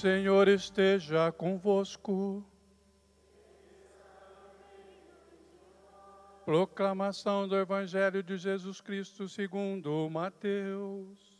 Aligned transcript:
Senhor 0.00 0.48
esteja 0.48 1.30
convosco. 1.30 2.42
Proclamação 6.42 7.46
do 7.46 7.54
Evangelho 7.54 8.22
de 8.22 8.38
Jesus 8.38 8.80
Cristo 8.80 9.28
segundo 9.28 10.08
Mateus. 10.08 11.38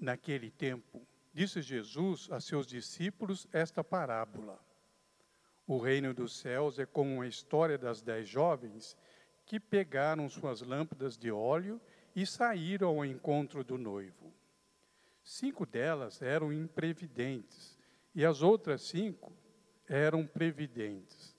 Naquele 0.00 0.50
tempo, 0.50 1.06
disse 1.34 1.60
Jesus 1.60 2.30
a 2.32 2.40
seus 2.40 2.66
discípulos 2.66 3.46
esta 3.52 3.84
parábola. 3.84 4.58
O 5.66 5.76
reino 5.76 6.14
dos 6.14 6.38
céus 6.38 6.78
é 6.78 6.86
como 6.86 7.20
a 7.20 7.26
história 7.26 7.76
das 7.76 8.00
dez 8.00 8.26
jovens 8.26 8.96
que 9.44 9.60
pegaram 9.60 10.26
suas 10.30 10.62
lâmpadas 10.62 11.18
de 11.18 11.30
óleo 11.30 11.78
e 11.78 11.91
saíram 12.26 12.88
ao 12.88 13.04
encontro 13.04 13.64
do 13.64 13.78
noivo. 13.78 14.32
Cinco 15.24 15.64
delas 15.64 16.20
eram 16.20 16.52
imprevidentes 16.52 17.78
e 18.14 18.24
as 18.24 18.42
outras 18.42 18.82
cinco 18.82 19.32
eram 19.88 20.26
previdentes. 20.26 21.34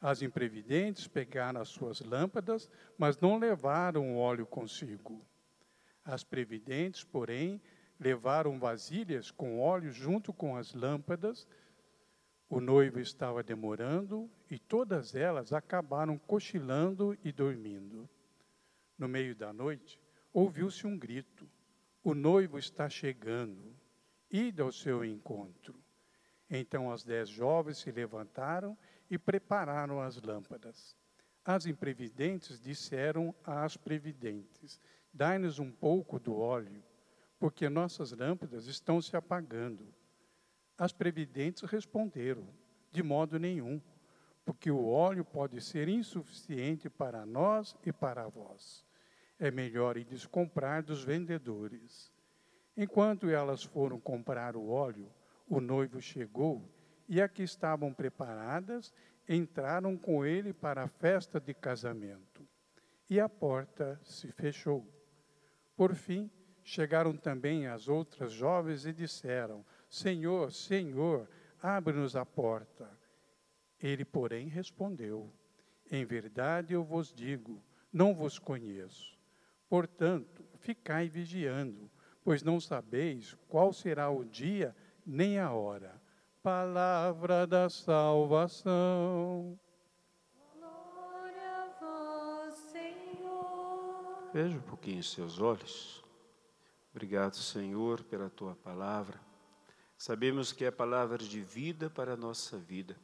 As 0.00 0.22
imprevidentes 0.22 1.06
pegaram 1.06 1.60
as 1.60 1.68
suas 1.68 2.00
lâmpadas, 2.00 2.70
mas 2.98 3.18
não 3.18 3.38
levaram 3.38 4.14
o 4.14 4.18
óleo 4.18 4.46
consigo. 4.46 5.24
As 6.04 6.22
previdentes, 6.22 7.02
porém, 7.02 7.60
levaram 7.98 8.58
vasilhas 8.58 9.30
com 9.30 9.60
óleo 9.60 9.90
junto 9.90 10.32
com 10.32 10.56
as 10.56 10.74
lâmpadas. 10.74 11.46
O 12.48 12.60
noivo 12.60 13.00
estava 13.00 13.42
demorando 13.42 14.30
e 14.50 14.58
todas 14.58 15.14
elas 15.14 15.52
acabaram 15.52 16.18
cochilando 16.18 17.16
e 17.24 17.32
dormindo. 17.32 18.08
No 18.98 19.08
meio 19.08 19.34
da 19.34 19.52
noite, 19.52 20.00
ouviu-se 20.36 20.86
um 20.86 20.98
grito: 20.98 21.48
O 22.04 22.14
noivo 22.14 22.58
está 22.58 22.90
chegando, 22.90 23.74
ide 24.30 24.60
ao 24.60 24.70
seu 24.70 25.02
encontro. 25.02 25.74
Então 26.50 26.92
as 26.92 27.02
dez 27.02 27.30
jovens 27.30 27.78
se 27.78 27.90
levantaram 27.90 28.76
e 29.10 29.16
prepararam 29.16 29.98
as 29.98 30.20
lâmpadas. 30.20 30.94
As 31.42 31.64
imprevidentes 31.64 32.60
disseram 32.60 33.34
às 33.42 33.78
previdentes: 33.78 34.78
Dai-nos 35.10 35.58
um 35.58 35.72
pouco 35.72 36.20
do 36.20 36.36
óleo 36.36 36.84
porque 37.38 37.68
nossas 37.68 38.12
lâmpadas 38.12 38.66
estão 38.66 39.00
se 39.00 39.16
apagando. 39.16 39.86
As 40.76 40.92
previdentes 40.92 41.62
responderam: 41.62 42.46
De 42.92 43.02
modo 43.02 43.38
nenhum, 43.38 43.80
porque 44.44 44.70
o 44.70 44.86
óleo 44.86 45.24
pode 45.24 45.62
ser 45.62 45.88
insuficiente 45.88 46.90
para 46.90 47.24
nós 47.24 47.74
e 47.84 47.90
para 47.90 48.28
vós. 48.28 48.85
É 49.38 49.50
melhor 49.50 49.96
ir 49.96 50.06
comprar 50.28 50.82
dos 50.82 51.04
vendedores. 51.04 52.12
Enquanto 52.76 53.28
elas 53.28 53.62
foram 53.62 54.00
comprar 54.00 54.56
o 54.56 54.68
óleo, 54.68 55.10
o 55.48 55.60
noivo 55.60 56.00
chegou 56.00 56.68
e 57.08 57.20
a 57.20 57.28
que 57.28 57.42
estavam 57.42 57.92
preparadas 57.92 58.92
entraram 59.28 59.96
com 59.96 60.24
ele 60.24 60.52
para 60.52 60.84
a 60.84 60.88
festa 60.88 61.40
de 61.40 61.54
casamento. 61.54 62.46
E 63.08 63.20
a 63.20 63.28
porta 63.28 64.00
se 64.02 64.32
fechou. 64.32 64.86
Por 65.76 65.94
fim, 65.94 66.30
Chegaram 66.68 67.16
também 67.16 67.68
as 67.68 67.86
outras 67.86 68.32
jovens 68.32 68.86
e 68.86 68.92
disseram: 68.92 69.64
Senhor, 69.88 70.50
Senhor, 70.50 71.30
abre-nos 71.62 72.16
a 72.16 72.26
porta. 72.26 72.90
Ele, 73.80 74.04
porém, 74.04 74.48
respondeu: 74.48 75.32
Em 75.88 76.04
verdade 76.04 76.74
eu 76.74 76.82
vos 76.82 77.12
digo, 77.14 77.62
não 77.92 78.12
vos 78.12 78.40
conheço. 78.40 79.15
Portanto, 79.68 80.44
ficai 80.58 81.08
vigiando, 81.08 81.90
pois 82.22 82.42
não 82.42 82.60
sabeis 82.60 83.36
qual 83.48 83.72
será 83.72 84.10
o 84.10 84.24
dia 84.24 84.74
nem 85.04 85.38
a 85.38 85.52
hora. 85.52 86.00
Palavra 86.42 87.46
da 87.46 87.68
salvação. 87.68 89.58
Glória 90.54 91.64
a 91.64 91.68
vós, 91.80 92.54
Senhor. 92.54 94.30
Veja 94.32 94.56
um 94.56 94.62
pouquinho 94.62 95.00
os 95.00 95.12
seus 95.12 95.40
olhos. 95.40 96.04
Obrigado, 96.90 97.36
Senhor, 97.36 98.02
pela 98.04 98.30
tua 98.30 98.54
palavra. 98.54 99.20
Sabemos 99.98 100.52
que 100.52 100.64
é 100.64 100.70
palavra 100.70 101.18
de 101.18 101.40
vida 101.40 101.90
para 101.90 102.12
a 102.12 102.16
nossa 102.16 102.58
vida, 102.58 102.94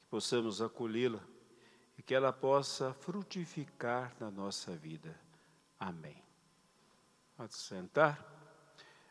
que 0.00 0.06
possamos 0.08 0.62
acolhê-la 0.62 1.20
e 1.98 2.02
que 2.02 2.14
ela 2.14 2.32
possa 2.32 2.94
frutificar 2.94 4.14
na 4.18 4.30
nossa 4.30 4.74
vida. 4.74 5.14
Amém. 5.80 6.22
Pode 7.34 7.54
sentar. 7.54 8.22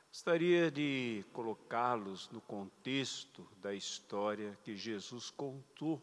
Gostaria 0.07 0.69
de 0.69 1.25
colocá-los 1.33 2.29
no 2.29 2.39
contexto 2.41 3.47
da 3.59 3.73
história 3.73 4.55
que 4.63 4.75
Jesus 4.75 5.31
contou, 5.31 5.99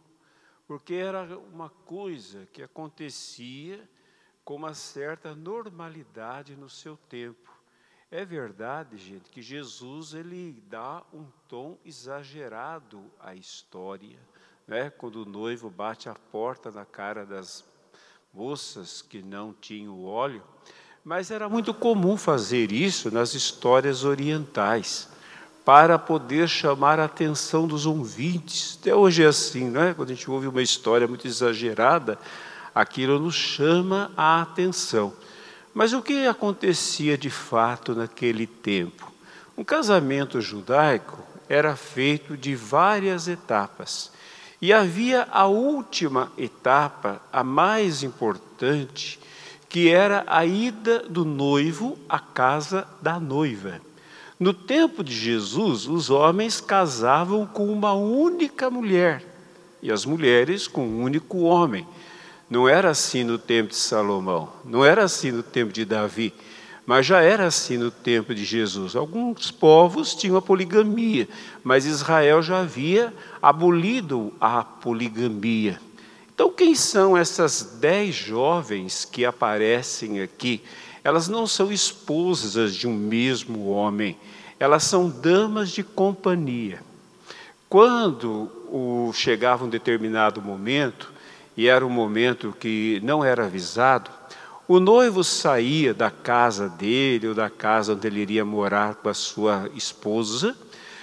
porque 0.67 0.95
era 0.95 1.39
uma 1.39 1.71
coisa 1.71 2.47
que 2.47 2.65
acontecia 2.65 3.89
com 4.45 4.57
uma 4.57 4.75
certa 4.75 5.37
normalidade 5.37 6.57
no 6.57 6.69
seu 6.69 6.97
tempo. 6.97 7.53
É 8.11 8.25
verdade, 8.25 8.97
gente, 8.97 9.31
que 9.31 9.43
Jesus 9.43 10.15
ele 10.15 10.61
dá 10.69 11.05
um 11.13 11.31
tom 11.49 11.79
exagerado 11.85 13.09
à 13.21 13.37
história, 13.37 14.19
né? 14.67 14.91
Quando 14.91 15.23
o 15.23 15.29
noivo 15.29 15.71
bate 15.71 16.09
a 16.09 16.15
porta 16.15 16.73
na 16.73 16.85
cara 16.85 17.25
das 17.25 17.65
moças 18.37 19.01
que 19.01 19.23
não 19.23 19.55
tinham 19.59 20.05
óleo, 20.05 20.43
mas 21.03 21.31
era 21.31 21.49
muito 21.49 21.73
comum 21.73 22.19
fazer 22.19 22.71
isso 22.71 23.11
nas 23.11 23.33
histórias 23.33 24.05
orientais 24.05 25.09
para 25.65 25.99
poder 25.99 26.47
chamar 26.47 27.01
a 27.01 27.07
atenção 27.07 27.67
dos 27.67 27.87
ouvintes. 27.87 28.77
Até 28.79 28.95
hoje 28.95 29.23
é 29.23 29.27
assim, 29.27 29.71
não 29.71 29.83
é? 29.83 29.95
Quando 29.95 30.11
a 30.11 30.15
gente 30.15 30.31
ouve 30.31 30.47
uma 30.49 30.61
história 30.61 31.09
muito 31.09 31.27
exagerada, 31.27 32.19
aquilo 32.75 33.19
nos 33.19 33.35
chama 33.35 34.13
a 34.15 34.43
atenção. 34.43 35.15
Mas 35.73 35.95
o 35.95 36.03
que 36.03 36.27
acontecia 36.27 37.17
de 37.17 37.31
fato 37.31 37.95
naquele 37.95 38.47
tempo? 38.47 39.11
Um 39.57 39.65
casamento 39.65 40.43
judaico 40.43 41.19
era 41.49 41.75
feito 41.75 42.37
de 42.37 42.55
várias 42.55 43.29
etapas. 43.29 44.13
E 44.61 44.73
havia 44.73 45.29
a 45.31 45.47
última 45.47 46.33
etapa, 46.39 47.21
a 47.33 47.45
mais 47.45 48.03
importante, 48.03 49.19
que 49.69 49.91
era 49.91 50.25
a 50.27 50.47
ida 50.47 51.01
do 51.01 51.25
noivo 51.25 51.99
à 52.09 52.19
casa 52.19 52.87
da 53.03 53.21
noiva. 53.21 53.81
No 54.39 54.55
tempo 54.55 55.03
de 55.03 55.15
Jesus, 55.15 55.87
os 55.87 56.11
homens 56.11 56.61
casavam 56.61 57.47
com 57.47 57.67
uma 57.73 57.93
única 57.93 58.71
mulher 58.71 59.23
e 59.83 59.91
as 59.91 60.05
mulheres 60.05 60.67
com 60.67 60.87
um 60.87 61.03
único 61.03 61.39
homem. 61.41 61.87
Não 62.49 62.69
era 62.69 62.91
assim 62.91 63.25
no 63.25 63.39
tempo 63.39 63.71
de 63.71 63.77
Salomão, 63.77 64.51
não 64.65 64.85
era 64.85 65.05
assim 65.05 65.33
no 65.33 65.43
tempo 65.43 65.73
de 65.73 65.85
Davi, 65.85 66.33
mas 66.87 67.05
já 67.05 67.21
era 67.21 67.47
assim 67.47 67.77
no 67.77 67.91
tempo 67.91 68.33
de 68.33 68.45
Jesus. 68.45 68.95
Alguns 68.95 69.51
povos 69.51 70.15
tinham 70.15 70.37
a 70.37 70.43
poligamia, 70.43 71.29
mas 71.65 71.85
Israel 71.85 72.41
já 72.41 72.61
havia 72.61 73.13
abolido 73.43 74.33
a 74.41 74.63
poligamia. 74.63 75.81
Então, 76.33 76.53
quem 76.53 76.75
são 76.75 77.17
essas 77.17 77.79
dez 77.81 78.15
jovens 78.15 79.05
que 79.05 79.25
aparecem 79.25 80.21
aqui? 80.21 80.63
Elas 81.03 81.29
não 81.29 81.47
são 81.47 81.73
esposas 81.73 82.75
de 82.75 82.87
um 82.87 82.95
mesmo 82.95 83.69
homem, 83.69 84.17
elas 84.61 84.85
são 84.85 85.09
damas 85.09 85.71
de 85.71 85.83
companhia. 85.83 86.81
Quando 87.69 88.51
o, 88.69 89.13
chegava 89.13 89.65
um 89.65 89.69
determinado 89.69 90.41
momento, 90.41 91.13
e 91.57 91.69
era 91.69 91.85
um 91.85 91.91
momento 91.91 92.55
que 92.59 93.01
não 93.03 93.25
era 93.25 93.47
avisado, 93.47 94.11
o 94.69 94.81
noivo 94.81 95.23
saía 95.23 95.95
da 95.95 96.11
casa 96.11 96.69
dele 96.69 97.29
ou 97.29 97.35
da 97.35 97.49
casa 97.49 97.95
onde 97.95 98.07
ele 98.07 98.21
iria 98.21 98.45
morar 98.45 98.97
com 98.97 99.09
a 99.09 99.15
sua 99.15 99.71
esposa, 99.75 100.57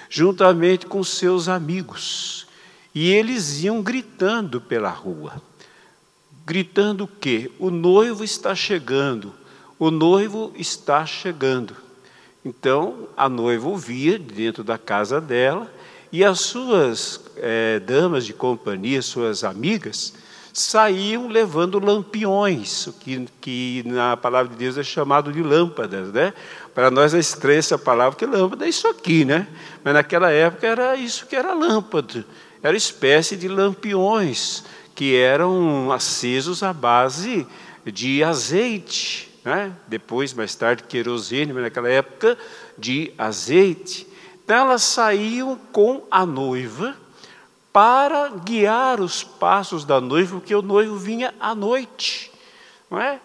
juntamente 0.10 0.86
com 0.86 1.04
seus 1.04 1.48
amigos. 1.48 2.46
E 2.94 3.12
eles 3.12 3.64
iam 3.64 3.82
gritando 3.82 4.60
pela 4.60 4.90
rua. 4.90 5.42
Gritando 6.46 7.06
o 7.06 7.08
quê? 7.08 7.50
O 7.58 7.70
noivo 7.70 8.24
está 8.24 8.54
chegando, 8.54 9.34
o 9.80 9.90
noivo 9.90 10.52
está 10.56 11.06
chegando. 11.06 11.76
Então 12.44 13.08
a 13.16 13.30
noiva 13.30 13.70
ouvia 13.70 14.20
dentro 14.20 14.64
da 14.64 14.78
casa 14.78 15.22
dela 15.22 15.72
e 16.12 16.24
as 16.24 16.42
suas 16.42 17.22
é, 17.38 17.80
damas 17.80 18.26
de 18.26 18.34
companhia, 18.34 19.02
suas 19.02 19.44
amigas, 19.44 20.14
saíam 20.54 21.28
levando 21.28 21.84
lampiões, 21.84 22.88
que, 23.00 23.28
que 23.42 23.84
na 23.88 24.16
palavra 24.16 24.52
de 24.52 24.56
Deus 24.56 24.78
é 24.78 24.84
chamado 24.84 25.34
de 25.34 25.42
lâmpadas, 25.42 26.14
né? 26.14 26.32
Para 26.76 26.92
nós 26.92 27.16
é 27.16 27.20
estranha 27.20 27.58
essa 27.58 27.78
palavra, 27.78 28.18
que 28.18 28.26
lâmpada 28.26 28.66
é 28.66 28.70
isso 28.70 28.88
aqui, 28.88 29.26
né? 29.26 29.48
Mas 29.84 29.96
naquela 29.96 30.30
época 30.30 30.68
era 30.68 30.96
isso 30.96 31.26
que 31.26 31.36
era 31.36 31.56
lâmpada, 31.56 32.24
era 32.62 32.78
espécie 32.78 33.36
de 33.36 33.48
lampiões 33.48 34.64
que 34.94 35.16
eram 35.16 35.92
acesos 35.92 36.62
à 36.62 36.72
base 36.72 37.48
de 37.84 38.24
azeite, 38.24 39.34
né? 39.44 39.74
depois, 39.88 40.36
mais 40.36 40.54
tarde, 40.54 40.84
querosene, 40.84 41.52
mas 41.52 41.64
naquela 41.64 41.90
época, 41.90 42.38
de 42.78 43.12
azeite. 43.18 44.08
Então 44.46 44.68
elas 44.68 44.84
saíam 44.84 45.60
com 45.72 46.06
a 46.12 46.26
noiva 46.28 46.96
para 47.74 48.30
guiar 48.30 49.02
os 49.02 49.24
passos 49.24 49.84
da 49.84 50.00
noiva, 50.00 50.38
porque 50.38 50.54
o 50.54 50.62
noivo 50.62 50.96
vinha 50.96 51.34
à 51.40 51.56
noite, 51.56 52.32
não 52.90 53.02
é? 53.02 53.20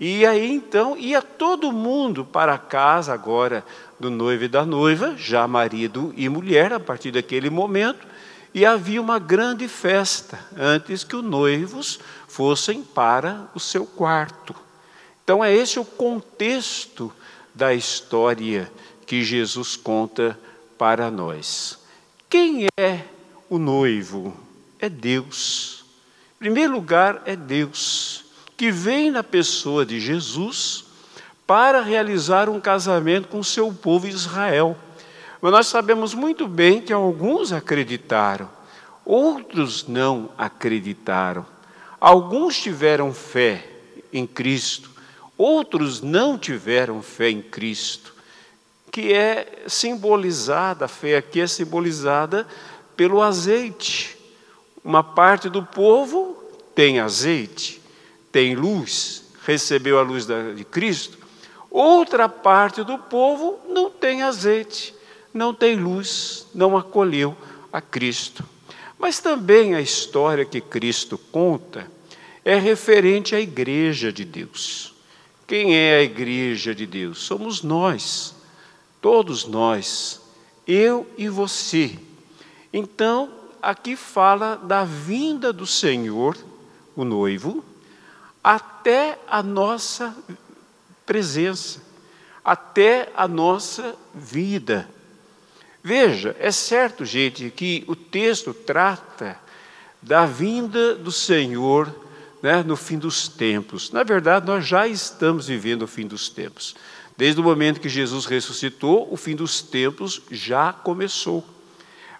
E 0.00 0.26
aí 0.26 0.52
então 0.52 0.96
ia 0.96 1.22
todo 1.22 1.70
mundo 1.70 2.24
para 2.24 2.54
a 2.54 2.58
casa 2.58 3.14
agora 3.14 3.64
do 3.98 4.10
noivo 4.10 4.44
e 4.44 4.48
da 4.48 4.66
noiva, 4.66 5.14
já 5.16 5.46
marido 5.46 6.12
e 6.16 6.28
mulher, 6.28 6.72
a 6.72 6.80
partir 6.80 7.12
daquele 7.12 7.48
momento, 7.48 8.04
e 8.52 8.66
havia 8.66 9.00
uma 9.00 9.20
grande 9.20 9.68
festa 9.68 10.38
antes 10.56 11.04
que 11.04 11.14
os 11.14 11.24
noivos 11.24 12.00
fossem 12.26 12.82
para 12.82 13.48
o 13.54 13.60
seu 13.60 13.86
quarto. 13.86 14.54
Então 15.22 15.42
é 15.42 15.54
esse 15.54 15.78
o 15.78 15.84
contexto 15.84 17.12
da 17.54 17.72
história 17.72 18.70
que 19.06 19.22
Jesus 19.22 19.76
conta 19.76 20.38
para 20.76 21.10
nós. 21.10 21.78
Quem 22.28 22.66
é 22.76 23.13
o 23.54 23.58
noivo? 23.58 24.34
É 24.80 24.88
Deus. 24.88 25.84
Em 26.36 26.38
primeiro 26.38 26.72
lugar, 26.72 27.22
é 27.24 27.36
Deus, 27.36 28.24
que 28.56 28.70
vem 28.70 29.10
na 29.10 29.22
pessoa 29.22 29.86
de 29.86 30.00
Jesus 30.00 30.84
para 31.46 31.80
realizar 31.80 32.48
um 32.48 32.60
casamento 32.60 33.28
com 33.28 33.38
o 33.38 33.44
seu 33.44 33.72
povo 33.72 34.06
Israel. 34.08 34.76
Mas 35.40 35.52
nós 35.52 35.66
sabemos 35.68 36.14
muito 36.14 36.48
bem 36.48 36.80
que 36.80 36.92
alguns 36.92 37.52
acreditaram, 37.52 38.48
outros 39.04 39.86
não 39.86 40.30
acreditaram. 40.36 41.46
Alguns 42.00 42.60
tiveram 42.60 43.14
fé 43.14 43.66
em 44.12 44.26
Cristo, 44.26 44.90
outros 45.38 46.00
não 46.00 46.36
tiveram 46.36 47.00
fé 47.02 47.30
em 47.30 47.40
Cristo, 47.40 48.14
que 48.90 49.12
é 49.12 49.64
simbolizada, 49.66 50.84
a 50.84 50.88
fé 50.88 51.16
aqui 51.16 51.40
é 51.40 51.46
simbolizada 51.46 52.46
pelo 52.96 53.22
azeite. 53.22 54.16
Uma 54.84 55.02
parte 55.02 55.48
do 55.48 55.62
povo 55.62 56.36
tem 56.74 57.00
azeite, 57.00 57.80
tem 58.30 58.54
luz, 58.54 59.24
recebeu 59.44 59.98
a 59.98 60.02
luz 60.02 60.26
de 60.26 60.64
Cristo. 60.64 61.18
Outra 61.70 62.28
parte 62.28 62.82
do 62.84 62.98
povo 62.98 63.58
não 63.68 63.90
tem 63.90 64.22
azeite, 64.22 64.94
não 65.32 65.52
tem 65.52 65.76
luz, 65.76 66.46
não 66.54 66.76
acolheu 66.76 67.36
a 67.72 67.80
Cristo. 67.80 68.44
Mas 68.98 69.18
também 69.18 69.74
a 69.74 69.80
história 69.80 70.44
que 70.44 70.60
Cristo 70.60 71.18
conta 71.18 71.90
é 72.44 72.56
referente 72.56 73.34
à 73.34 73.40
igreja 73.40 74.12
de 74.12 74.24
Deus. 74.24 74.94
Quem 75.46 75.76
é 75.76 75.96
a 75.96 76.02
igreja 76.02 76.74
de 76.74 76.86
Deus? 76.86 77.18
Somos 77.18 77.62
nós, 77.62 78.34
todos 79.00 79.44
nós, 79.44 80.20
eu 80.66 81.06
e 81.18 81.28
você. 81.28 81.98
Então, 82.76 83.30
aqui 83.62 83.94
fala 83.94 84.56
da 84.56 84.82
vinda 84.82 85.52
do 85.52 85.64
Senhor, 85.64 86.36
o 86.96 87.04
noivo, 87.04 87.64
até 88.42 89.16
a 89.28 89.44
nossa 89.44 90.12
presença, 91.06 91.80
até 92.44 93.12
a 93.14 93.28
nossa 93.28 93.94
vida. 94.12 94.90
Veja, 95.84 96.34
é 96.40 96.50
certo, 96.50 97.04
gente, 97.04 97.48
que 97.48 97.84
o 97.86 97.94
texto 97.94 98.52
trata 98.52 99.38
da 100.02 100.26
vinda 100.26 100.96
do 100.96 101.12
Senhor 101.12 101.94
né, 102.42 102.64
no 102.64 102.74
fim 102.74 102.98
dos 102.98 103.28
tempos. 103.28 103.92
Na 103.92 104.02
verdade, 104.02 104.48
nós 104.48 104.66
já 104.66 104.84
estamos 104.88 105.46
vivendo 105.46 105.82
o 105.82 105.86
fim 105.86 106.08
dos 106.08 106.28
tempos. 106.28 106.74
Desde 107.16 107.40
o 107.40 107.44
momento 107.44 107.80
que 107.80 107.88
Jesus 107.88 108.26
ressuscitou, 108.26 109.06
o 109.12 109.16
fim 109.16 109.36
dos 109.36 109.62
tempos 109.62 110.22
já 110.28 110.72
começou. 110.72 111.53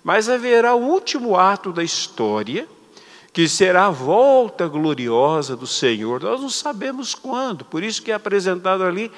Mas 0.04 0.28
haverá 0.28 0.74
o 0.74 0.82
último 0.82 1.34
ato 1.34 1.72
da 1.72 1.82
história, 1.82 2.68
que 3.32 3.48
será 3.48 3.86
a 3.86 3.90
volta 3.90 4.68
gloriosa 4.68 5.56
do 5.56 5.66
Senhor. 5.66 6.22
Nós 6.22 6.40
não 6.42 6.50
sabemos 6.50 7.14
quando, 7.14 7.64
por 7.64 7.82
isso 7.82 8.02
que 8.02 8.12
é 8.12 8.14
apresentado 8.14 8.84
ali 8.84 9.10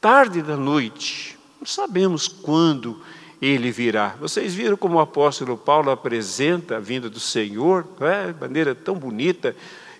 tarde 0.00 0.40
da 0.42 0.56
noite. 0.56 1.36
Não 1.58 1.66
sabemos 1.66 2.28
quando 2.28 3.00
ele 3.42 3.70
virá. 3.70 4.14
Vocês 4.20 4.54
viram 4.54 4.76
como 4.76 4.96
o 4.96 5.00
apóstolo 5.00 5.56
Paulo 5.56 5.90
apresenta 5.90 6.76
a 6.76 6.80
vinda 6.80 7.10
do 7.10 7.20
Senhor, 7.20 7.86
não 7.98 8.06
é? 8.06 8.32
de 8.32 8.40
maneira 8.40 8.74
tão 8.74 8.94
bonita. 8.94 9.54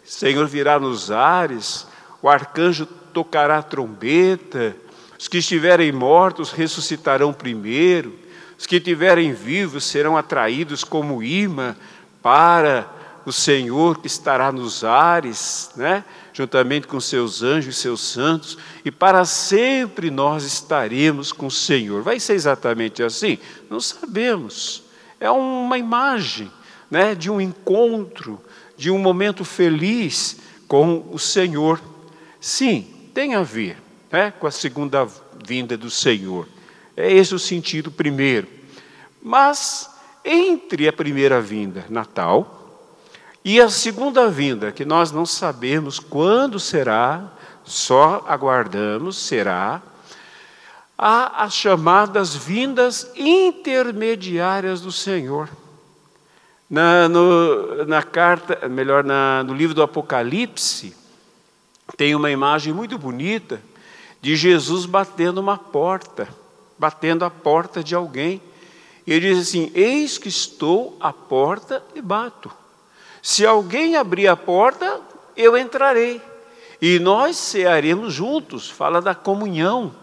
O 0.05 0.09
Senhor 0.09 0.47
virá 0.47 0.79
nos 0.79 1.11
ares, 1.11 1.87
o 2.23 2.29
arcanjo 2.29 2.87
tocará 3.13 3.59
a 3.59 3.63
trombeta, 3.63 4.77
os 5.19 5.29
que 5.29 5.39
estiverem 5.39 5.91
mortos 5.91 6.53
ressuscitarão 6.53 7.33
primeiro. 7.33 8.26
Os 8.59 8.67
que 8.67 8.77
estiverem 8.77 9.33
vivos 9.33 9.85
serão 9.85 10.17
atraídos 10.17 10.83
como 10.83 11.23
imã 11.23 11.77
para 12.23 12.91
o 13.27 13.33
Senhor 13.33 13.99
que 13.99 14.07
estará 14.07 14.53
nos 14.53 14.85
ares, 14.85 15.71
né? 15.77 16.05
juntamente 16.33 16.87
com 16.87 17.01
seus 17.01 17.43
anjos 17.43 17.77
e 17.77 17.81
seus 17.81 18.01
santos, 18.01 18.57
e 18.85 18.91
para 18.91 19.25
sempre 19.25 20.11
nós 20.11 20.45
estaremos 20.45 21.33
com 21.33 21.47
o 21.47 21.51
Senhor. 21.51 22.03
Vai 22.03 22.21
ser 22.21 22.35
exatamente 22.35 23.03
assim? 23.03 23.39
Não 23.69 23.81
sabemos. 23.81 24.85
É 25.19 25.31
uma 25.31 25.79
imagem 25.79 26.51
né, 26.91 27.15
de 27.15 27.31
um 27.31 27.41
encontro, 27.41 28.41
de 28.77 28.91
um 28.91 28.99
momento 28.99 29.45
feliz 29.45 30.37
com 30.69 31.09
o 31.11 31.19
Senhor. 31.19 31.81
Sim, 32.41 32.87
tem 33.15 33.35
a 33.35 33.43
ver 33.43 33.79
né, 34.13 34.31
com 34.31 34.47
a 34.47 34.51
segunda 34.51 35.09
vinda 35.47 35.77
do 35.77 35.91
Senhor. 35.91 36.47
É 36.97 37.13
esse 37.13 37.35
o 37.35 37.39
sentido 37.39 37.91
primeiro. 37.91 38.49
Mas 39.23 39.91
entre 40.25 40.89
a 40.89 40.93
primeira 40.93 41.41
vinda, 41.41 41.85
Natal, 41.91 42.81
e 43.45 43.61
a 43.61 43.69
segunda 43.69 44.29
vinda, 44.29 44.73
que 44.73 44.85
nós 44.85 45.13
não 45.13 45.27
sabemos 45.27 46.01
quando 46.01 46.59
será, 46.59 47.31
só 47.65 48.25
aguardamos, 48.27 49.17
será, 49.17 49.81
há 50.99 51.45
as 51.45 51.55
chamadas 51.55 52.35
vindas 52.35 53.13
intermediárias 53.15 54.81
do 54.81 54.91
Senhor. 54.91 55.49
Na, 56.69 57.09
no, 57.09 57.85
na 57.85 58.03
carta, 58.03 58.69
melhor, 58.69 59.05
na, 59.05 59.45
no 59.45 59.55
livro 59.55 59.75
do 59.75 59.83
Apocalipse, 59.83 60.97
tem 61.97 62.17
uma 62.17 62.33
imagem 62.33 62.73
muito 62.73 62.99
bonita 62.99 63.63
de 64.21 64.35
Jesus 64.35 64.87
batendo 64.87 65.39
uma 65.41 65.57
porta 65.57 66.27
batendo 66.79 67.25
a 67.25 67.31
porta 67.31 67.83
de 67.83 67.95
alguém. 67.95 68.41
E 69.07 69.13
ele 69.13 69.35
diz 69.35 69.49
assim: 69.49 69.71
Eis 69.75 70.19
que 70.19 70.29
estou 70.29 70.97
à 71.01 71.13
porta 71.13 71.83
e 71.95 72.03
bato. 72.03 72.51
Se 73.23 73.45
alguém 73.47 73.97
abrir 73.97 74.29
a 74.29 74.37
porta, 74.37 75.01
eu 75.37 75.57
entrarei. 75.57 76.21
E 76.81 76.99
nós 76.99 77.37
cearemos 77.37 78.13
juntos. 78.13 78.71
Fala 78.71 79.01
da 79.01 79.15
comunhão. 79.15 79.95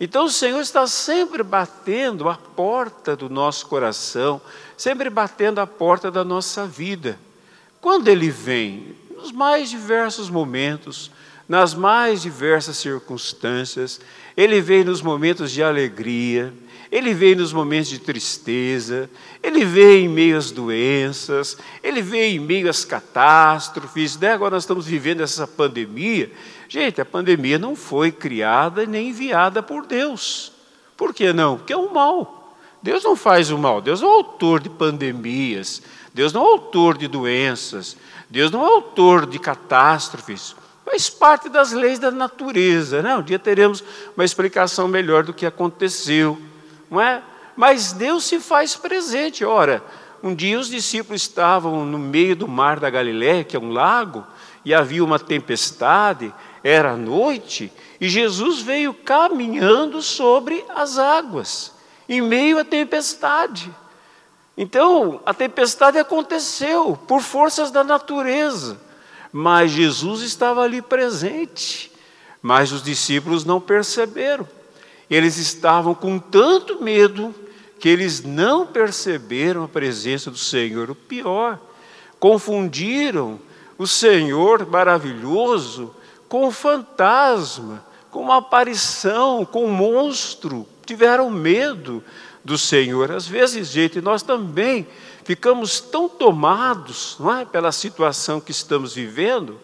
Então 0.00 0.26
o 0.26 0.30
Senhor 0.30 0.60
está 0.60 0.86
sempre 0.86 1.42
batendo 1.42 2.28
a 2.28 2.34
porta 2.34 3.16
do 3.16 3.28
nosso 3.28 3.66
coração, 3.66 4.40
sempre 4.76 5.10
batendo 5.10 5.60
a 5.60 5.66
porta 5.66 6.10
da 6.10 6.24
nossa 6.24 6.66
vida. 6.66 7.18
Quando 7.80 8.08
Ele 8.08 8.30
vem, 8.30 8.96
nos 9.16 9.32
mais 9.32 9.68
diversos 9.70 10.30
momentos, 10.30 11.10
nas 11.48 11.74
mais 11.74 12.22
diversas 12.22 12.76
circunstâncias, 12.76 14.00
ele 14.38 14.60
vem 14.60 14.84
nos 14.84 15.02
momentos 15.02 15.50
de 15.50 15.64
alegria, 15.64 16.54
ele 16.92 17.12
vem 17.12 17.34
nos 17.34 17.52
momentos 17.52 17.88
de 17.88 17.98
tristeza, 17.98 19.10
ele 19.42 19.64
vem 19.64 20.04
em 20.04 20.08
meio 20.08 20.38
às 20.38 20.52
doenças, 20.52 21.58
ele 21.82 22.00
vem 22.00 22.36
em 22.36 22.38
meio 22.38 22.70
às 22.70 22.84
catástrofes. 22.84 24.16
Né? 24.16 24.30
Agora 24.30 24.54
nós 24.54 24.62
estamos 24.62 24.86
vivendo 24.86 25.22
essa 25.22 25.44
pandemia. 25.44 26.30
Gente, 26.68 27.00
a 27.00 27.04
pandemia 27.04 27.58
não 27.58 27.74
foi 27.74 28.12
criada 28.12 28.86
nem 28.86 29.08
enviada 29.08 29.60
por 29.60 29.84
Deus. 29.84 30.52
Por 30.96 31.12
que 31.12 31.32
não? 31.32 31.56
Porque 31.56 31.72
é 31.72 31.76
um 31.76 31.92
mal. 31.92 32.56
Deus 32.80 33.02
não 33.02 33.16
faz 33.16 33.50
o 33.50 33.58
mal, 33.58 33.82
Deus 33.82 34.00
não 34.00 34.08
é 34.08 34.14
autor 34.18 34.60
de 34.60 34.70
pandemias, 34.70 35.82
Deus 36.14 36.32
não 36.32 36.46
é 36.46 36.50
autor 36.52 36.96
de 36.96 37.08
doenças, 37.08 37.96
Deus 38.30 38.52
não 38.52 38.64
é 38.64 38.68
autor 38.68 39.26
de 39.26 39.40
catástrofes. 39.40 40.54
Faz 40.90 41.10
parte 41.10 41.50
das 41.50 41.70
leis 41.72 41.98
da 41.98 42.10
natureza. 42.10 43.02
Né? 43.02 43.14
Um 43.14 43.22
dia 43.22 43.38
teremos 43.38 43.84
uma 44.16 44.24
explicação 44.24 44.88
melhor 44.88 45.22
do 45.22 45.34
que 45.34 45.44
aconteceu. 45.44 46.40
Não 46.90 46.98
é? 46.98 47.22
Mas 47.54 47.92
Deus 47.92 48.24
se 48.24 48.40
faz 48.40 48.74
presente. 48.74 49.44
Ora, 49.44 49.84
um 50.22 50.34
dia 50.34 50.58
os 50.58 50.70
discípulos 50.70 51.20
estavam 51.20 51.84
no 51.84 51.98
meio 51.98 52.34
do 52.34 52.48
mar 52.48 52.80
da 52.80 52.88
Galiléia, 52.88 53.44
que 53.44 53.54
é 53.54 53.60
um 53.60 53.70
lago, 53.70 54.26
e 54.64 54.72
havia 54.72 55.04
uma 55.04 55.18
tempestade, 55.18 56.32
era 56.64 56.96
noite, 56.96 57.70
e 58.00 58.08
Jesus 58.08 58.62
veio 58.62 58.94
caminhando 58.94 60.00
sobre 60.00 60.64
as 60.74 60.96
águas, 60.96 61.74
em 62.08 62.22
meio 62.22 62.58
à 62.58 62.64
tempestade. 62.64 63.70
Então, 64.56 65.20
a 65.26 65.34
tempestade 65.34 65.98
aconteceu 65.98 66.98
por 67.06 67.20
forças 67.20 67.70
da 67.70 67.84
natureza 67.84 68.87
mas 69.32 69.70
Jesus 69.70 70.22
estava 70.22 70.62
ali 70.62 70.80
presente. 70.80 71.90
Mas 72.40 72.72
os 72.72 72.82
discípulos 72.82 73.44
não 73.44 73.60
perceberam. 73.60 74.48
Eles 75.10 75.36
estavam 75.38 75.94
com 75.94 76.18
tanto 76.18 76.82
medo 76.82 77.34
que 77.78 77.88
eles 77.88 78.22
não 78.22 78.66
perceberam 78.66 79.64
a 79.64 79.68
presença 79.68 80.30
do 80.30 80.38
Senhor. 80.38 80.90
O 80.90 80.94
pior, 80.94 81.58
confundiram 82.18 83.38
o 83.76 83.86
Senhor 83.86 84.66
maravilhoso 84.66 85.94
com 86.28 86.46
o 86.46 86.50
fantasma, 86.50 87.84
com 88.10 88.20
uma 88.20 88.38
aparição, 88.38 89.44
com 89.44 89.64
um 89.66 89.72
monstro. 89.72 90.66
Tiveram 90.84 91.30
medo 91.30 92.02
do 92.44 92.58
Senhor. 92.58 93.12
Às 93.12 93.26
vezes, 93.26 93.68
gente, 93.68 94.00
nós 94.00 94.22
também 94.22 94.86
ficamos 95.28 95.78
tão 95.78 96.08
tomados 96.08 97.18
não 97.20 97.36
é, 97.36 97.44
pela 97.44 97.70
situação 97.70 98.40
que 98.40 98.50
estamos 98.50 98.94
vivendo 98.94 99.60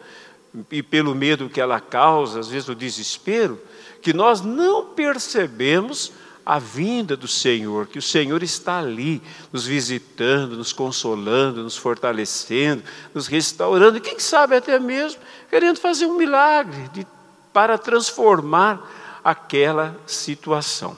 e 0.71 0.83
pelo 0.83 1.15
medo 1.15 1.49
que 1.49 1.59
ela 1.59 1.81
causa, 1.81 2.39
às 2.39 2.49
vezes 2.49 2.69
o 2.69 2.75
desespero, 2.75 3.59
que 4.03 4.13
nós 4.13 4.43
não 4.43 4.85
percebemos 4.89 6.13
a 6.45 6.59
vinda 6.59 7.17
do 7.17 7.27
Senhor, 7.27 7.87
que 7.87 7.99
o 7.99 8.03
Senhor 8.03 8.43
está 8.43 8.79
ali, 8.79 9.23
nos 9.51 9.65
visitando, 9.65 10.55
nos 10.55 10.71
consolando, 10.71 11.63
nos 11.63 11.79
fortalecendo, 11.79 12.83
nos 13.15 13.27
restaurando, 13.27 13.97
e 13.97 14.03
quem 14.03 14.19
sabe 14.19 14.57
até 14.57 14.79
mesmo 14.79 15.23
querendo 15.49 15.81
fazer 15.81 16.05
um 16.05 16.19
milagre 16.19 16.91
de, 16.93 17.07
para 17.55 17.79
transformar 17.79 18.87
aquela 19.25 19.99
situação. 20.07 20.95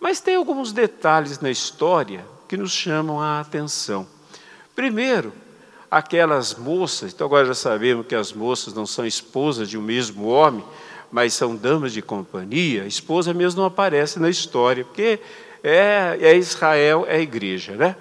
Mas 0.00 0.18
tem 0.18 0.36
alguns 0.36 0.72
detalhes 0.72 1.40
na 1.40 1.50
história 1.50 2.24
que 2.52 2.56
nos 2.58 2.72
chamam 2.72 3.18
a 3.18 3.40
atenção. 3.40 4.06
Primeiro, 4.76 5.32
aquelas 5.90 6.54
moças, 6.54 7.10
então 7.10 7.26
agora 7.26 7.46
já 7.46 7.54
sabemos 7.54 8.06
que 8.06 8.14
as 8.14 8.30
moças 8.30 8.74
não 8.74 8.84
são 8.84 9.06
esposas 9.06 9.70
de 9.70 9.78
um 9.78 9.80
mesmo 9.80 10.26
homem, 10.26 10.62
mas 11.10 11.32
são 11.32 11.56
damas 11.56 11.94
de 11.94 12.02
companhia, 12.02 12.82
a 12.82 12.86
esposa 12.86 13.32
mesmo 13.32 13.62
não 13.62 13.66
aparece 13.66 14.20
na 14.20 14.28
história, 14.28 14.84
porque 14.84 15.18
é, 15.64 16.18
é 16.20 16.36
Israel, 16.36 17.06
é 17.08 17.16
a 17.16 17.20
igreja, 17.20 17.74
né? 17.74 17.96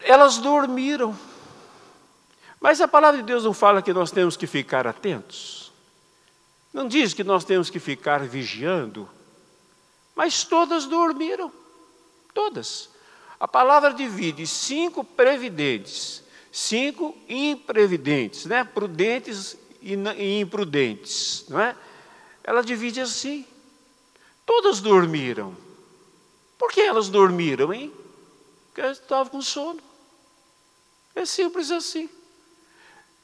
Elas 0.00 0.36
dormiram. 0.36 1.18
Mas 2.60 2.82
a 2.82 2.86
palavra 2.86 3.22
de 3.22 3.26
Deus 3.26 3.44
não 3.44 3.54
fala 3.54 3.80
que 3.80 3.94
nós 3.94 4.10
temos 4.10 4.36
que 4.36 4.46
ficar 4.46 4.86
atentos. 4.86 5.72
Não 6.70 6.86
diz 6.86 7.14
que 7.14 7.24
nós 7.24 7.46
temos 7.46 7.70
que 7.70 7.78
ficar 7.78 8.20
vigiando. 8.24 9.08
Mas 10.14 10.44
todas 10.44 10.84
dormiram. 10.84 11.50
Todas. 12.38 12.88
A 13.40 13.48
palavra 13.48 13.92
divide 13.92 14.46
cinco 14.46 15.02
previdentes, 15.02 16.22
cinco 16.52 17.18
imprevidentes, 17.28 18.46
né? 18.46 18.62
prudentes 18.62 19.56
e 19.82 20.38
imprudentes, 20.38 21.46
não 21.48 21.58
é? 21.58 21.74
Ela 22.44 22.62
divide 22.62 23.00
assim. 23.00 23.44
Todas 24.46 24.78
dormiram. 24.78 25.52
Por 26.56 26.70
que 26.70 26.80
elas 26.80 27.08
dormiram, 27.08 27.74
hein? 27.74 27.92
Porque 28.68 28.82
elas 28.82 28.98
estavam 29.00 29.32
com 29.32 29.42
sono. 29.42 29.80
É 31.16 31.26
simples 31.26 31.72
assim. 31.72 32.08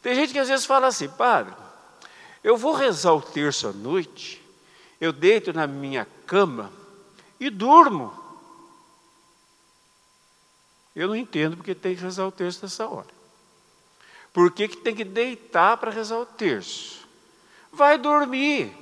Tem 0.03 0.17
gente 0.17 0.33
que 0.33 0.41
às 0.41 0.49
vezes 0.49 0.67
fala 0.67 0.89
assim, 0.89 1.09
padre, 1.09 1.55
eu 2.43 2.57
vou 2.57 2.73
rezar 2.73 3.13
o 3.13 3.23
terço 3.23 3.69
à 3.69 3.73
noite, 3.73 4.45
eu 5.01 5.13
deito 5.13 5.53
na 5.53 5.69
minha 5.69 6.05
cama 6.27 6.73
e 7.39 7.49
durmo. 7.49 8.24
Eu 10.95 11.09
não 11.09 11.17
entendo 11.17 11.57
porque 11.57 11.75
tem 11.75 11.95
que 11.95 12.03
rezar 12.03 12.27
o 12.27 12.33
terço 12.33 12.61
nessa 12.63 12.87
hora. 12.87 13.09
Por 14.33 14.51
que, 14.51 14.69
que 14.69 14.77
tem 14.77 14.95
que 14.95 15.05
deitar 15.05 15.77
para 15.77 15.91
rezar 15.91 16.19
o 16.19 16.27
terço? 16.27 17.07
Vai 17.73 17.99
dormir. 17.99 18.73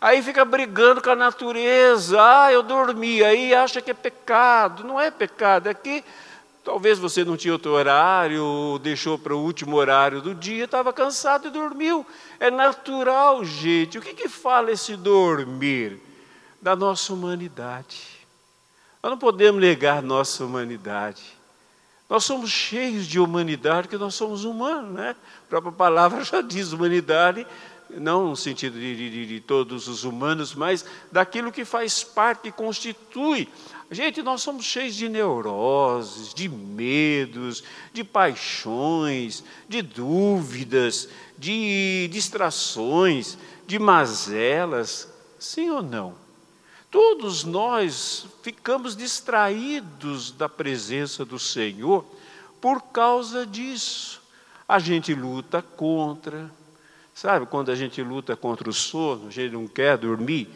Aí 0.00 0.22
fica 0.22 0.44
brigando 0.44 1.02
com 1.02 1.10
a 1.10 1.16
natureza. 1.16 2.16
Ah, 2.20 2.52
eu 2.52 2.62
dormi. 2.62 3.22
Aí 3.22 3.54
acha 3.54 3.80
que 3.80 3.90
é 3.90 3.94
pecado. 3.94 4.84
Não 4.84 4.98
é 5.00 5.10
pecado. 5.10 5.68
É 5.68 5.74
que 5.74 6.02
talvez 6.64 6.98
você 6.98 7.24
não 7.24 7.36
tinha 7.36 7.52
outro 7.52 7.72
horário, 7.72 8.78
deixou 8.82 9.18
para 9.18 9.34
o 9.34 9.42
último 9.42 9.76
horário 9.76 10.20
do 10.20 10.34
dia, 10.34 10.64
estava 10.64 10.92
cansado 10.92 11.48
e 11.48 11.50
dormiu. 11.50 12.06
É 12.38 12.50
natural, 12.50 13.44
gente. 13.44 13.98
O 13.98 14.02
que, 14.02 14.14
que 14.14 14.28
fala 14.28 14.70
esse 14.70 14.96
dormir? 14.96 16.00
Da 16.62 16.76
nossa 16.76 17.12
humanidade. 17.12 18.20
Nós 19.02 19.10
não 19.10 19.18
podemos 19.18 19.60
negar 19.60 20.02
nossa 20.02 20.44
humanidade. 20.44 21.39
Nós 22.10 22.24
somos 22.24 22.50
cheios 22.50 23.06
de 23.06 23.20
humanidade, 23.20 23.82
porque 23.86 23.96
nós 23.96 24.16
somos 24.16 24.44
humanos, 24.44 24.92
né? 24.92 25.14
A 25.46 25.48
própria 25.48 25.70
palavra 25.70 26.24
já 26.26 26.40
diz 26.40 26.72
humanidade, 26.72 27.46
não 27.88 28.30
no 28.30 28.36
sentido 28.36 28.80
de, 28.80 29.10
de, 29.10 29.26
de 29.26 29.40
todos 29.40 29.86
os 29.86 30.02
humanos, 30.02 30.52
mas 30.52 30.84
daquilo 31.12 31.52
que 31.52 31.64
faz 31.64 32.02
parte, 32.02 32.42
que 32.42 32.52
constitui. 32.52 33.48
Gente, 33.92 34.22
nós 34.22 34.42
somos 34.42 34.64
cheios 34.64 34.96
de 34.96 35.08
neuroses, 35.08 36.34
de 36.34 36.48
medos, 36.48 37.62
de 37.92 38.02
paixões, 38.02 39.44
de 39.68 39.80
dúvidas, 39.80 41.08
de 41.38 42.08
distrações, 42.10 43.38
de 43.68 43.78
mazelas. 43.78 45.08
Sim 45.38 45.70
ou 45.70 45.80
não? 45.80 46.29
Todos 46.90 47.44
nós 47.44 48.26
ficamos 48.42 48.96
distraídos 48.96 50.32
da 50.32 50.48
presença 50.48 51.24
do 51.24 51.38
Senhor 51.38 52.04
por 52.60 52.82
causa 52.82 53.46
disso. 53.46 54.20
A 54.68 54.80
gente 54.80 55.14
luta 55.14 55.62
contra, 55.62 56.50
sabe, 57.14 57.46
quando 57.46 57.70
a 57.70 57.76
gente 57.76 58.02
luta 58.02 58.36
contra 58.36 58.68
o 58.68 58.72
sono, 58.72 59.28
a 59.28 59.30
gente 59.30 59.52
não 59.52 59.68
quer 59.68 59.96
dormir, 59.96 60.48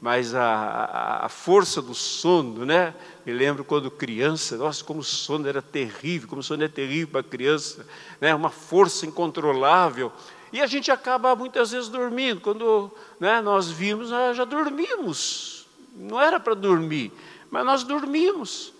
mas 0.00 0.34
a, 0.34 0.42
a, 0.42 1.26
a, 1.26 1.28
força 1.28 1.82
do 1.82 1.94
sono, 1.94 2.64
né? 2.64 2.94
Me 3.26 3.32
lembro 3.32 3.62
quando 3.62 3.90
criança, 3.90 4.56
nossa, 4.56 4.82
como 4.82 5.00
o 5.00 5.04
sono 5.04 5.46
era 5.46 5.60
terrível, 5.60 6.26
como 6.26 6.40
o 6.40 6.44
sono 6.44 6.64
é 6.64 6.68
terrível 6.68 7.08
para 7.08 7.22
criança, 7.22 7.86
né? 8.18 8.34
Uma 8.34 8.50
força 8.50 9.04
incontrolável. 9.04 10.10
E 10.52 10.60
a 10.60 10.66
gente 10.66 10.90
acaba 10.90 11.36
muitas 11.36 11.70
vezes 11.70 11.88
dormindo. 11.90 12.40
Quando 12.40 12.90
né, 13.20 13.42
nós 13.42 13.70
vimos, 13.70 14.10
nós 14.10 14.36
já 14.36 14.44
dormimos 14.44 15.61
não 15.94 16.20
era 16.20 16.40
para 16.40 16.54
dormir, 16.54 17.12
mas 17.50 17.64
nós 17.64 17.84
dormimos. 17.84 18.72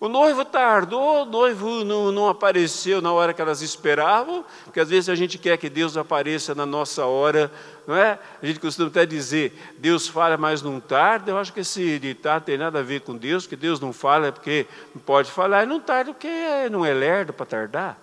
O 0.00 0.08
noivo 0.08 0.46
tardou, 0.46 1.22
o 1.22 1.24
noivo 1.26 1.84
não, 1.84 2.10
não, 2.10 2.26
apareceu 2.26 3.02
na 3.02 3.12
hora 3.12 3.34
que 3.34 3.42
elas 3.42 3.60
esperavam, 3.60 4.42
porque 4.64 4.80
às 4.80 4.88
vezes 4.88 5.10
a 5.10 5.14
gente 5.14 5.36
quer 5.36 5.58
que 5.58 5.68
Deus 5.68 5.94
apareça 5.94 6.54
na 6.54 6.64
nossa 6.64 7.04
hora, 7.04 7.52
não 7.86 7.94
é? 7.94 8.18
A 8.42 8.46
gente 8.46 8.58
costuma 8.58 8.88
até 8.88 9.04
dizer, 9.04 9.52
Deus 9.76 10.08
fala, 10.08 10.38
mas 10.38 10.62
não 10.62 10.80
tarda. 10.80 11.32
Eu 11.32 11.36
acho 11.38 11.52
que 11.52 11.60
esse 11.60 11.98
ditado 11.98 12.44
tem 12.44 12.56
nada 12.56 12.78
a 12.78 12.82
ver 12.82 13.02
com 13.02 13.14
Deus, 13.14 13.46
que 13.46 13.54
Deus 13.54 13.78
não 13.78 13.92
fala 13.92 14.32
porque 14.32 14.66
não 14.94 15.02
pode 15.02 15.30
falar, 15.30 15.64
e 15.64 15.66
não 15.66 15.78
tarda 15.78 16.14
porque 16.14 16.30
não 16.70 16.82
é 16.82 16.94
lerdo 16.94 17.34
para 17.34 17.44
tardar. 17.44 18.00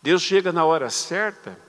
Deus 0.00 0.22
chega 0.22 0.50
na 0.50 0.64
hora 0.64 0.88
certa. 0.88 1.65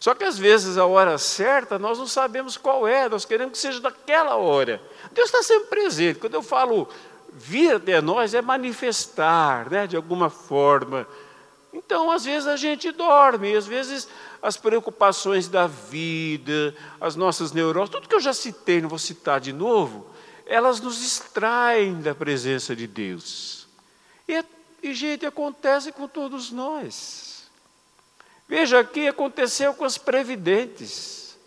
Só 0.00 0.14
que 0.14 0.24
às 0.24 0.38
vezes 0.38 0.78
a 0.78 0.86
hora 0.86 1.18
certa 1.18 1.78
nós 1.78 1.98
não 1.98 2.06
sabemos 2.06 2.56
qual 2.56 2.88
é, 2.88 3.06
nós 3.06 3.26
queremos 3.26 3.52
que 3.52 3.58
seja 3.58 3.80
daquela 3.80 4.34
hora. 4.36 4.80
Deus 5.12 5.28
está 5.28 5.42
sempre 5.42 5.68
presente. 5.68 6.18
Quando 6.18 6.32
eu 6.32 6.42
falo 6.42 6.88
vir 7.30 7.76
até 7.76 8.00
nós, 8.00 8.32
é 8.32 8.40
manifestar, 8.40 9.70
né, 9.70 9.86
de 9.86 9.96
alguma 9.96 10.30
forma. 10.30 11.06
Então, 11.70 12.10
às 12.10 12.24
vezes 12.24 12.48
a 12.48 12.56
gente 12.56 12.90
dorme, 12.90 13.54
às 13.54 13.66
vezes 13.66 14.08
as 14.42 14.56
preocupações 14.56 15.48
da 15.48 15.66
vida, 15.66 16.74
as 16.98 17.14
nossas 17.14 17.52
neuroses, 17.52 17.90
tudo 17.90 18.08
que 18.08 18.14
eu 18.14 18.20
já 18.20 18.32
citei, 18.32 18.80
não 18.80 18.88
vou 18.88 18.98
citar 18.98 19.38
de 19.38 19.52
novo, 19.52 20.06
elas 20.46 20.80
nos 20.80 20.98
distraem 20.98 22.00
da 22.00 22.14
presença 22.14 22.74
de 22.74 22.86
Deus. 22.86 23.68
E, 24.26 24.42
e 24.82 24.94
gente, 24.94 25.26
acontece 25.26 25.92
com 25.92 26.08
todos 26.08 26.50
nós. 26.50 27.39
Veja 28.50 28.80
aqui, 28.80 29.06
aconteceu 29.06 29.72
com 29.72 29.84
as 29.84 29.96
previdentes, 29.96 31.38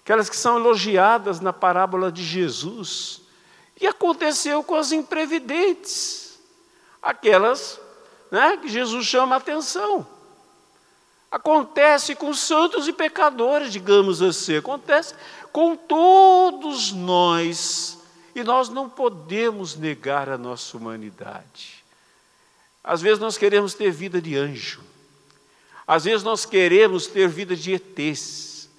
aquelas 0.00 0.28
que 0.28 0.36
são 0.36 0.58
elogiadas 0.58 1.40
na 1.40 1.54
parábola 1.54 2.12
de 2.12 2.22
Jesus, 2.22 3.22
e 3.80 3.86
aconteceu 3.86 4.62
com 4.62 4.74
as 4.74 4.92
imprevidentes, 4.92 6.38
aquelas 7.00 7.80
né, 8.30 8.58
que 8.58 8.68
Jesus 8.68 9.06
chama 9.06 9.36
a 9.36 9.38
atenção. 9.38 10.06
Acontece 11.30 12.14
com 12.14 12.34
santos 12.34 12.86
e 12.86 12.92
pecadores, 12.92 13.72
digamos 13.72 14.20
assim, 14.20 14.58
acontece 14.58 15.14
com 15.50 15.74
todos 15.74 16.92
nós, 16.92 18.00
e 18.34 18.44
nós 18.44 18.68
não 18.68 18.86
podemos 18.86 19.76
negar 19.76 20.28
a 20.28 20.36
nossa 20.36 20.76
humanidade. 20.76 21.82
Às 22.84 23.00
vezes 23.00 23.18
nós 23.18 23.38
queremos 23.38 23.72
ter 23.72 23.90
vida 23.90 24.20
de 24.20 24.36
anjo, 24.36 24.90
às 25.90 26.04
vezes 26.04 26.22
nós 26.22 26.46
queremos 26.46 27.08
ter 27.08 27.28
vida 27.28 27.56
de 27.56 27.72
ETs. 27.72 28.70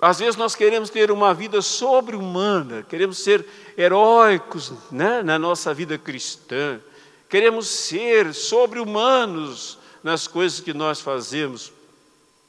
Às 0.00 0.18
vezes 0.18 0.34
nós 0.34 0.56
queremos 0.56 0.90
ter 0.90 1.08
uma 1.12 1.32
vida 1.32 1.62
sobre-humana, 1.62 2.82
queremos 2.82 3.18
ser 3.18 3.46
heróicos 3.78 4.72
né, 4.90 5.22
na 5.22 5.38
nossa 5.38 5.72
vida 5.72 5.96
cristã, 5.96 6.80
queremos 7.28 7.68
ser 7.68 8.34
sobre-humanos 8.34 9.78
nas 10.02 10.26
coisas 10.26 10.58
que 10.58 10.74
nós 10.74 11.00
fazemos. 11.00 11.72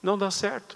Não 0.01 0.17
dá 0.17 0.31
certo. 0.31 0.75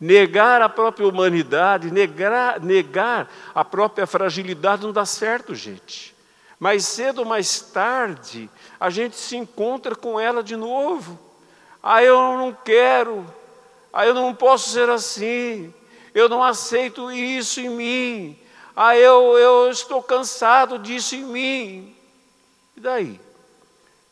Negar 0.00 0.60
a 0.62 0.68
própria 0.68 1.06
humanidade, 1.06 1.92
negar, 1.92 2.58
negar 2.58 3.32
a 3.54 3.64
própria 3.64 4.08
fragilidade 4.08 4.82
não 4.82 4.92
dá 4.92 5.06
certo, 5.06 5.54
gente. 5.54 6.16
Mais 6.58 6.84
cedo 6.84 7.20
ou 7.20 7.24
mais 7.24 7.60
tarde, 7.60 8.50
a 8.80 8.90
gente 8.90 9.14
se 9.14 9.36
encontra 9.36 9.94
com 9.94 10.18
ela 10.18 10.42
de 10.42 10.56
novo. 10.56 11.29
Ah, 11.82 12.02
eu 12.02 12.16
não 12.36 12.52
quero, 12.52 13.24
ah, 13.92 14.06
eu 14.06 14.14
não 14.14 14.34
posso 14.34 14.70
ser 14.70 14.88
assim, 14.90 15.72
eu 16.14 16.28
não 16.28 16.42
aceito 16.42 17.10
isso 17.10 17.60
em 17.60 17.70
mim, 17.70 18.38
ah, 18.76 18.96
eu, 18.96 19.38
eu 19.38 19.70
estou 19.70 20.02
cansado 20.02 20.78
disso 20.78 21.14
em 21.14 21.24
mim. 21.24 21.96
E 22.76 22.80
daí? 22.80 23.20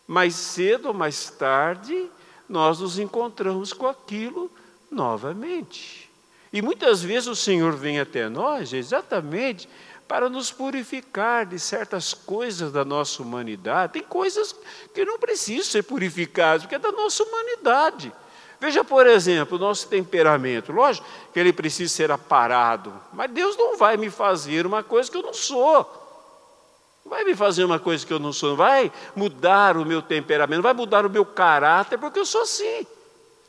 Mais 0.06 0.34
cedo 0.34 0.88
ou 0.88 0.94
mais 0.94 1.30
tarde, 1.30 2.10
nós 2.48 2.80
nos 2.80 2.98
encontramos 2.98 3.72
com 3.72 3.86
aquilo 3.86 4.50
novamente. 4.90 6.08
E 6.52 6.62
muitas 6.62 7.02
vezes 7.02 7.28
o 7.28 7.36
Senhor 7.36 7.74
vem 7.76 8.00
até 8.00 8.28
nós 8.28 8.72
exatamente 8.72 9.68
para 10.08 10.30
nos 10.30 10.50
purificar 10.50 11.44
de 11.44 11.58
certas 11.58 12.14
coisas 12.14 12.72
da 12.72 12.82
nossa 12.84 13.22
humanidade. 13.22 13.92
Tem 13.92 14.02
coisas 14.02 14.56
que 14.94 15.04
não 15.04 15.18
precisam 15.18 15.64
ser 15.64 15.82
purificadas, 15.82 16.62
porque 16.62 16.74
é 16.74 16.78
da 16.78 16.90
nossa 16.90 17.22
humanidade. 17.22 18.10
Veja, 18.58 18.82
por 18.82 19.06
exemplo, 19.06 19.56
o 19.56 19.60
nosso 19.60 19.86
temperamento. 19.86 20.72
Lógico 20.72 21.06
que 21.32 21.38
ele 21.38 21.52
precisa 21.52 21.92
ser 21.92 22.10
aparado, 22.10 22.92
mas 23.12 23.30
Deus 23.30 23.56
não 23.56 23.76
vai 23.76 23.96
me 23.98 24.10
fazer 24.10 24.66
uma 24.66 24.82
coisa 24.82 25.10
que 25.10 25.16
eu 25.16 25.22
não 25.22 25.34
sou. 25.34 26.06
Não 27.04 27.10
vai 27.10 27.24
me 27.24 27.36
fazer 27.36 27.64
uma 27.64 27.78
coisa 27.78 28.04
que 28.04 28.12
eu 28.12 28.18
não 28.18 28.32
sou, 28.32 28.50
não 28.50 28.56
vai 28.56 28.90
mudar 29.14 29.76
o 29.76 29.84
meu 29.84 30.02
temperamento, 30.02 30.56
não 30.56 30.62
vai 30.62 30.74
mudar 30.74 31.06
o 31.06 31.10
meu 31.10 31.24
caráter, 31.24 31.98
porque 31.98 32.18
eu 32.18 32.26
sou 32.26 32.42
assim. 32.42 32.86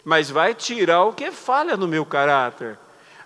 Mas 0.04 0.30
vai 0.30 0.54
tirar 0.54 1.04
o 1.04 1.14
que 1.14 1.24
é 1.24 1.32
falha 1.32 1.76
no 1.76 1.88
meu 1.88 2.06
caráter. 2.06 2.78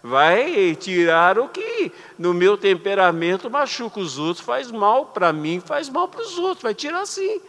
Vai 0.03 0.75
tirar 0.75 1.39
o 1.39 1.47
que 1.47 1.89
no 2.19 2.33
meu 2.33 2.57
temperamento 2.57 3.49
machuca 3.49 4.01
os 4.01 4.19
outros, 4.19 4.45
faz 4.45 4.69
mal 4.69 5.05
para 5.05 5.31
mim, 5.31 5.61
faz 5.61 5.87
mal 5.87 6.09
para 6.09 6.21
os 6.21 6.37
outros, 6.37 6.61
vai 6.61 6.73
tirar 6.75 7.05
sim. 7.05 7.39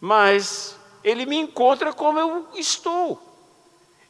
Mas 0.00 0.76
ele 1.04 1.24
me 1.24 1.36
encontra 1.36 1.92
como 1.92 2.18
eu 2.18 2.48
estou. 2.56 3.22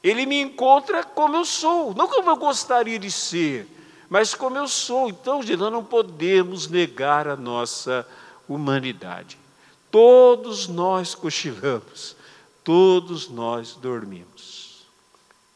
Ele 0.02 0.24
me 0.24 0.40
encontra 0.40 1.04
como 1.04 1.36
eu 1.36 1.44
sou, 1.44 1.92
não 1.94 2.08
como 2.08 2.30
eu 2.30 2.36
gostaria 2.36 2.98
de 2.98 3.10
ser, 3.10 3.68
mas 4.08 4.34
como 4.34 4.56
eu 4.56 4.66
sou. 4.66 5.08
Então, 5.08 5.42
gente, 5.42 5.58
nós 5.58 5.72
não 5.72 5.84
podemos 5.84 6.68
negar 6.68 7.28
a 7.28 7.36
nossa 7.36 8.06
humanidade. 8.48 9.38
Todos 9.90 10.66
nós 10.66 11.14
cochilamos, 11.14 12.16
todos 12.64 13.28
nós 13.28 13.74
dormimos, 13.74 14.37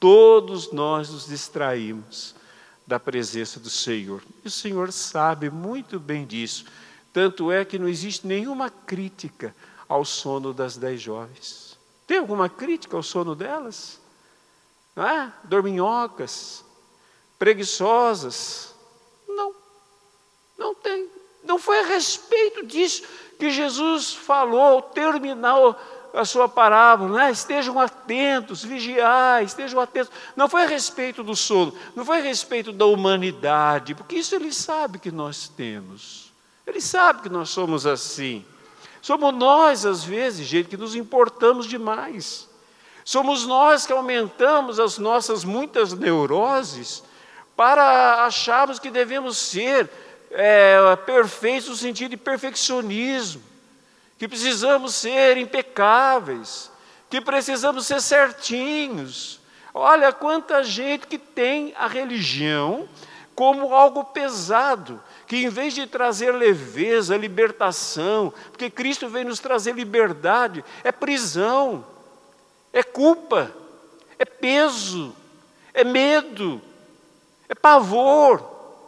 todos 0.02 0.72
nós 0.72 1.10
nos 1.10 1.26
distraímos 1.26 2.34
da 2.84 2.98
presença 2.98 3.60
do 3.60 3.70
Senhor. 3.70 4.20
E 4.44 4.48
o 4.48 4.50
Senhor 4.50 4.90
sabe 4.90 5.48
muito 5.48 6.00
bem 6.00 6.26
disso. 6.26 6.64
Tanto 7.12 7.52
é 7.52 7.64
que 7.64 7.78
não 7.78 7.86
existe 7.86 8.26
nenhuma 8.26 8.68
crítica 8.68 9.54
ao 9.88 10.04
sono 10.04 10.52
das 10.52 10.76
dez 10.76 11.00
jovens. 11.00 11.78
Tem 12.04 12.18
alguma 12.18 12.48
crítica 12.48 12.96
ao 12.96 13.02
sono 13.04 13.36
delas? 13.36 14.00
Não 14.96 15.06
é? 15.06 15.32
Dorminhocas, 15.44 16.64
preguiçosas. 17.38 18.74
Não, 19.28 19.54
não 20.58 20.74
tem. 20.74 21.08
Não 21.44 21.60
foi 21.60 21.78
a 21.78 21.86
respeito 21.86 22.66
disso 22.66 23.04
que 23.38 23.52
Jesus 23.52 24.12
falou 24.12 24.60
ao 24.60 24.82
terminar 24.82 25.76
a 26.14 26.24
sua 26.24 26.48
parábola, 26.48 27.18
né? 27.18 27.30
estejam 27.30 27.80
atentos, 27.80 28.62
vigiai, 28.62 29.44
estejam 29.44 29.80
atentos. 29.80 30.12
Não 30.36 30.48
foi 30.48 30.64
a 30.64 30.66
respeito 30.66 31.22
do 31.22 31.34
sono, 31.34 31.74
não 31.96 32.04
foi 32.04 32.18
a 32.18 32.22
respeito 32.22 32.72
da 32.72 32.86
humanidade, 32.86 33.94
porque 33.94 34.16
isso 34.16 34.34
ele 34.34 34.52
sabe 34.52 34.98
que 34.98 35.10
nós 35.10 35.48
temos. 35.48 36.32
Ele 36.66 36.80
sabe 36.80 37.22
que 37.22 37.28
nós 37.28 37.48
somos 37.50 37.86
assim. 37.86 38.44
Somos 39.00 39.34
nós, 39.34 39.84
às 39.84 40.04
vezes, 40.04 40.46
gente, 40.46 40.68
que 40.68 40.76
nos 40.76 40.94
importamos 40.94 41.66
demais. 41.66 42.48
Somos 43.04 43.46
nós 43.46 43.84
que 43.84 43.92
aumentamos 43.92 44.78
as 44.78 44.98
nossas 44.98 45.44
muitas 45.44 45.92
neuroses 45.92 47.02
para 47.56 48.24
acharmos 48.24 48.78
que 48.78 48.90
devemos 48.90 49.36
ser 49.36 49.90
é, 50.30 50.96
perfeitos 51.04 51.68
no 51.68 51.76
sentido 51.76 52.10
de 52.10 52.16
perfeccionismo, 52.16 53.42
que 54.22 54.28
precisamos 54.28 54.94
ser 54.94 55.36
impecáveis, 55.36 56.70
que 57.10 57.20
precisamos 57.20 57.84
ser 57.84 58.00
certinhos. 58.00 59.40
Olha 59.74 60.12
quanta 60.12 60.62
gente 60.62 61.08
que 61.08 61.18
tem 61.18 61.74
a 61.76 61.88
religião 61.88 62.88
como 63.34 63.74
algo 63.74 64.04
pesado, 64.04 65.02
que 65.26 65.38
em 65.38 65.48
vez 65.48 65.74
de 65.74 65.88
trazer 65.88 66.30
leveza, 66.30 67.16
libertação, 67.16 68.32
porque 68.52 68.70
Cristo 68.70 69.08
veio 69.08 69.26
nos 69.26 69.40
trazer 69.40 69.74
liberdade, 69.74 70.64
é 70.84 70.92
prisão, 70.92 71.84
é 72.72 72.84
culpa, 72.84 73.50
é 74.20 74.24
peso, 74.24 75.12
é 75.74 75.82
medo, 75.82 76.62
é 77.48 77.56
pavor. 77.56 78.38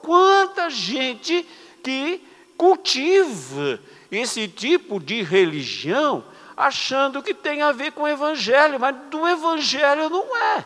Quanta 0.00 0.70
gente 0.70 1.44
que 1.82 2.22
cultiva 2.56 3.80
esse 4.16 4.48
tipo 4.48 5.00
de 5.00 5.22
religião 5.22 6.24
achando 6.56 7.22
que 7.22 7.34
tem 7.34 7.62
a 7.62 7.72
ver 7.72 7.92
com 7.92 8.02
o 8.02 8.08
Evangelho, 8.08 8.78
mas 8.78 8.94
do 9.10 9.26
Evangelho 9.26 10.08
não 10.08 10.36
é 10.36 10.64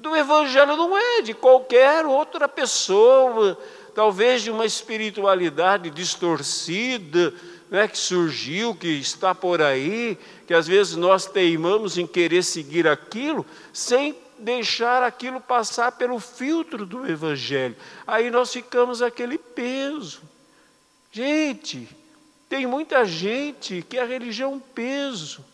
do 0.00 0.16
Evangelho 0.16 0.76
não 0.76 0.96
é 0.96 1.22
de 1.22 1.34
qualquer 1.34 2.06
outra 2.06 2.48
pessoa, 2.48 3.56
talvez 3.94 4.42
de 4.42 4.50
uma 4.50 4.64
espiritualidade 4.64 5.90
distorcida, 5.90 7.34
né, 7.70 7.86
que 7.86 7.98
surgiu, 7.98 8.74
que 8.74 8.88
está 8.88 9.34
por 9.34 9.60
aí, 9.60 10.18
que 10.46 10.54
às 10.54 10.66
vezes 10.66 10.96
nós 10.96 11.26
teimamos 11.26 11.98
em 11.98 12.06
querer 12.06 12.42
seguir 12.42 12.88
aquilo, 12.88 13.44
sem 13.72 14.16
deixar 14.38 15.02
aquilo 15.02 15.38
passar 15.38 15.92
pelo 15.92 16.18
filtro 16.18 16.86
do 16.86 17.06
Evangelho. 17.06 17.76
Aí 18.06 18.30
nós 18.30 18.50
ficamos 18.50 19.02
aquele 19.02 19.36
peso. 19.36 20.22
Gente, 21.12 21.88
tem 22.48 22.66
muita 22.66 23.04
gente 23.04 23.82
que 23.88 23.98
a 23.98 24.04
religião 24.04 24.52
é 24.52 24.54
um 24.54 24.60
peso. 24.60 25.44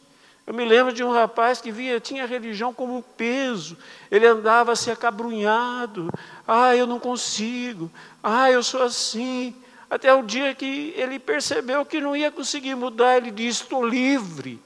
Eu 0.47 0.53
me 0.55 0.65
lembro 0.65 0.93
de 0.93 1.03
um 1.03 1.11
rapaz 1.11 1.61
que 1.61 1.73
via, 1.73 1.99
tinha 1.99 2.25
a 2.25 2.27
religião 2.27 2.73
como 2.73 2.97
um 2.97 3.03
peso, 3.03 3.77
ele 4.11 4.27
andava 4.27 4.73
assim 4.73 4.91
acabrunhado, 4.91 6.09
ah, 6.47 6.77
eu 6.77 6.87
não 6.87 7.01
consigo, 7.01 7.91
ah, 8.23 8.51
eu 8.51 8.63
sou 8.63 8.83
assim. 8.83 9.55
Até 9.89 10.13
o 10.13 10.23
dia 10.23 10.55
que 10.55 10.93
ele 10.97 11.19
percebeu 11.19 11.85
que 11.85 12.01
não 12.01 12.15
ia 12.15 12.31
conseguir 12.31 12.75
mudar, 12.75 13.17
ele 13.17 13.31
disse: 13.31 13.63
Estou 13.63 13.87
livre. 13.87 14.61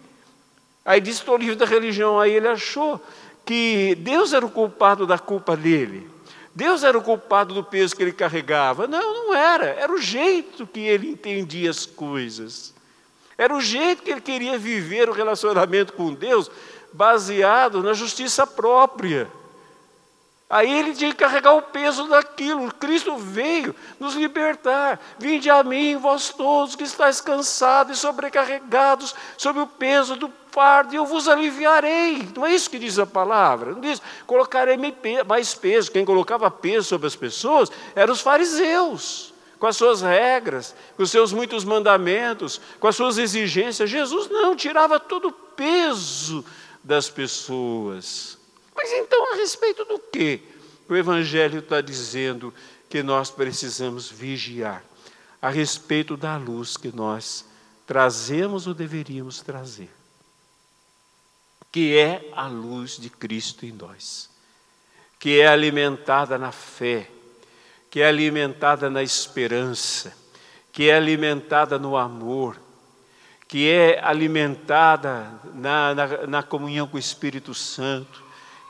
Aí 0.84 1.00
disse: 1.00 1.20
Estou 1.20 1.36
livre 1.36 1.56
da 1.56 1.66
religião. 1.66 2.18
Aí 2.18 2.32
ele 2.32 2.48
achou 2.48 3.00
que 3.44 3.94
Deus 3.96 4.32
era 4.32 4.44
o 4.44 4.50
culpado 4.50 5.06
da 5.06 5.18
culpa 5.18 5.56
dele. 5.56 6.10
Deus 6.60 6.84
era 6.84 6.98
o 6.98 7.02
culpado 7.02 7.54
do 7.54 7.64
peso 7.64 7.96
que 7.96 8.02
ele 8.02 8.12
carregava. 8.12 8.86
Não, 8.86 9.14
não 9.14 9.34
era. 9.34 9.64
Era 9.64 9.90
o 9.90 9.96
jeito 9.96 10.66
que 10.66 10.80
ele 10.80 11.08
entendia 11.08 11.70
as 11.70 11.86
coisas. 11.86 12.74
Era 13.38 13.56
o 13.56 13.62
jeito 13.62 14.02
que 14.02 14.10
ele 14.10 14.20
queria 14.20 14.58
viver 14.58 15.08
o 15.08 15.12
relacionamento 15.14 15.94
com 15.94 16.12
Deus, 16.12 16.50
baseado 16.92 17.82
na 17.82 17.94
justiça 17.94 18.46
própria. 18.46 19.26
Aí 20.50 20.68
ele 20.68 20.92
que 20.92 21.12
carregar 21.14 21.54
o 21.54 21.62
peso 21.62 22.08
daquilo. 22.08 22.74
Cristo 22.74 23.16
veio 23.16 23.72
nos 24.00 24.16
libertar. 24.16 24.98
Vinde 25.16 25.48
a 25.48 25.62
mim, 25.62 25.96
vós 25.96 26.30
todos 26.30 26.74
que 26.74 26.82
estáis 26.82 27.20
cansados 27.20 27.96
e 27.96 28.00
sobrecarregados 28.00 29.14
sob 29.38 29.60
o 29.60 29.66
peso 29.68 30.16
do 30.16 30.28
fardo, 30.50 30.92
e 30.92 30.96
eu 30.96 31.06
vos 31.06 31.28
aliviarei. 31.28 32.28
Não 32.34 32.44
é 32.44 32.52
isso 32.52 32.68
que 32.68 32.80
diz 32.80 32.98
a 32.98 33.06
palavra? 33.06 33.70
Não 33.70 33.80
diz, 33.80 34.02
colocarei 34.26 34.76
mais 35.24 35.54
peso. 35.54 35.92
Quem 35.92 36.04
colocava 36.04 36.50
peso 36.50 36.88
sobre 36.88 37.06
as 37.06 37.14
pessoas 37.14 37.70
eram 37.94 38.12
os 38.12 38.20
fariseus 38.20 39.32
com 39.60 39.68
as 39.68 39.76
suas 39.76 40.00
regras, 40.00 40.74
com 40.96 41.02
os 41.04 41.12
seus 41.12 41.32
muitos 41.32 41.64
mandamentos, 41.64 42.60
com 42.80 42.88
as 42.88 42.96
suas 42.96 43.18
exigências. 43.18 43.88
Jesus 43.88 44.28
não, 44.28 44.56
tirava 44.56 44.98
todo 44.98 45.28
o 45.28 45.32
peso 45.32 46.44
das 46.82 47.08
pessoas. 47.08 48.39
Mas 48.80 48.92
então, 48.92 49.32
a 49.32 49.36
respeito 49.36 49.84
do 49.84 49.98
que? 49.98 50.40
O 50.88 50.96
Evangelho 50.96 51.58
está 51.58 51.80
dizendo 51.80 52.52
que 52.88 53.02
nós 53.02 53.30
precisamos 53.30 54.10
vigiar 54.10 54.82
a 55.40 55.50
respeito 55.50 56.16
da 56.16 56.36
luz 56.36 56.76
que 56.76 56.94
nós 56.94 57.44
trazemos 57.86 58.66
ou 58.66 58.74
deveríamos 58.74 59.40
trazer, 59.40 59.90
que 61.70 61.96
é 61.96 62.30
a 62.32 62.46
luz 62.46 62.96
de 62.96 63.10
Cristo 63.10 63.66
em 63.66 63.72
nós, 63.72 64.30
que 65.18 65.40
é 65.40 65.46
alimentada 65.46 66.38
na 66.38 66.52
fé 66.52 67.08
que 67.90 68.00
é 68.00 68.06
alimentada 68.06 68.88
na 68.88 69.02
esperança, 69.02 70.14
que 70.72 70.88
é 70.88 70.94
alimentada 70.94 71.76
no 71.78 71.96
amor, 71.96 72.56
que 73.48 73.68
é 73.68 74.00
alimentada 74.02 75.28
na, 75.52 75.94
na, 75.94 76.06
na 76.28 76.42
comunhão 76.42 76.86
com 76.86 76.96
o 76.96 77.00
Espírito 77.00 77.52
Santo, 77.52 78.22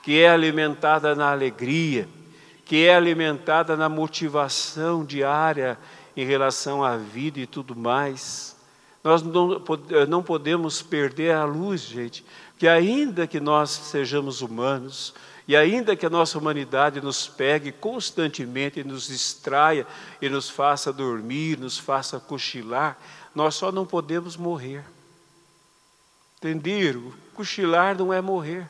que 0.03 0.21
é 0.21 0.31
alimentada 0.31 1.15
na 1.15 1.31
alegria, 1.31 2.09
que 2.65 2.87
é 2.87 2.95
alimentada 2.95 3.77
na 3.77 3.89
motivação 3.89 5.05
diária 5.05 5.79
em 6.17 6.25
relação 6.25 6.85
à 6.85 6.97
vida 6.97 7.41
e 7.41 7.47
tudo 7.47 7.75
mais. 7.75 8.57
Nós 9.03 9.23
não, 9.23 9.63
não 10.09 10.23
podemos 10.23 10.83
perder 10.83 11.35
a 11.35 11.45
luz, 11.45 11.83
gente, 11.83 12.25
que 12.59 12.69
ainda 12.69 13.27
que 13.27 13.41
nós 13.41 13.71
sejamos 13.71 14.43
humanos, 14.43 15.15
e 15.49 15.57
ainda 15.57 15.97
que 15.97 16.07
a 16.07 16.11
nossa 16.11 16.39
humanidade 16.39 17.01
nos 17.01 17.27
pegue 17.27 17.73
constantemente 17.73 18.85
nos 18.85 19.09
distraia 19.09 19.85
e 20.23 20.29
nos 20.29 20.49
faça 20.49 20.93
dormir, 20.93 21.59
nos 21.59 21.77
faça 21.77 22.21
cochilar, 22.21 22.97
nós 23.35 23.57
só 23.57 23.73
não 23.73 23.85
podemos 23.85 24.37
morrer. 24.37 24.85
Entenderam? 26.37 27.13
Cochilar 27.35 27.99
não 27.99 28.13
é 28.13 28.21
morrer. 28.21 28.69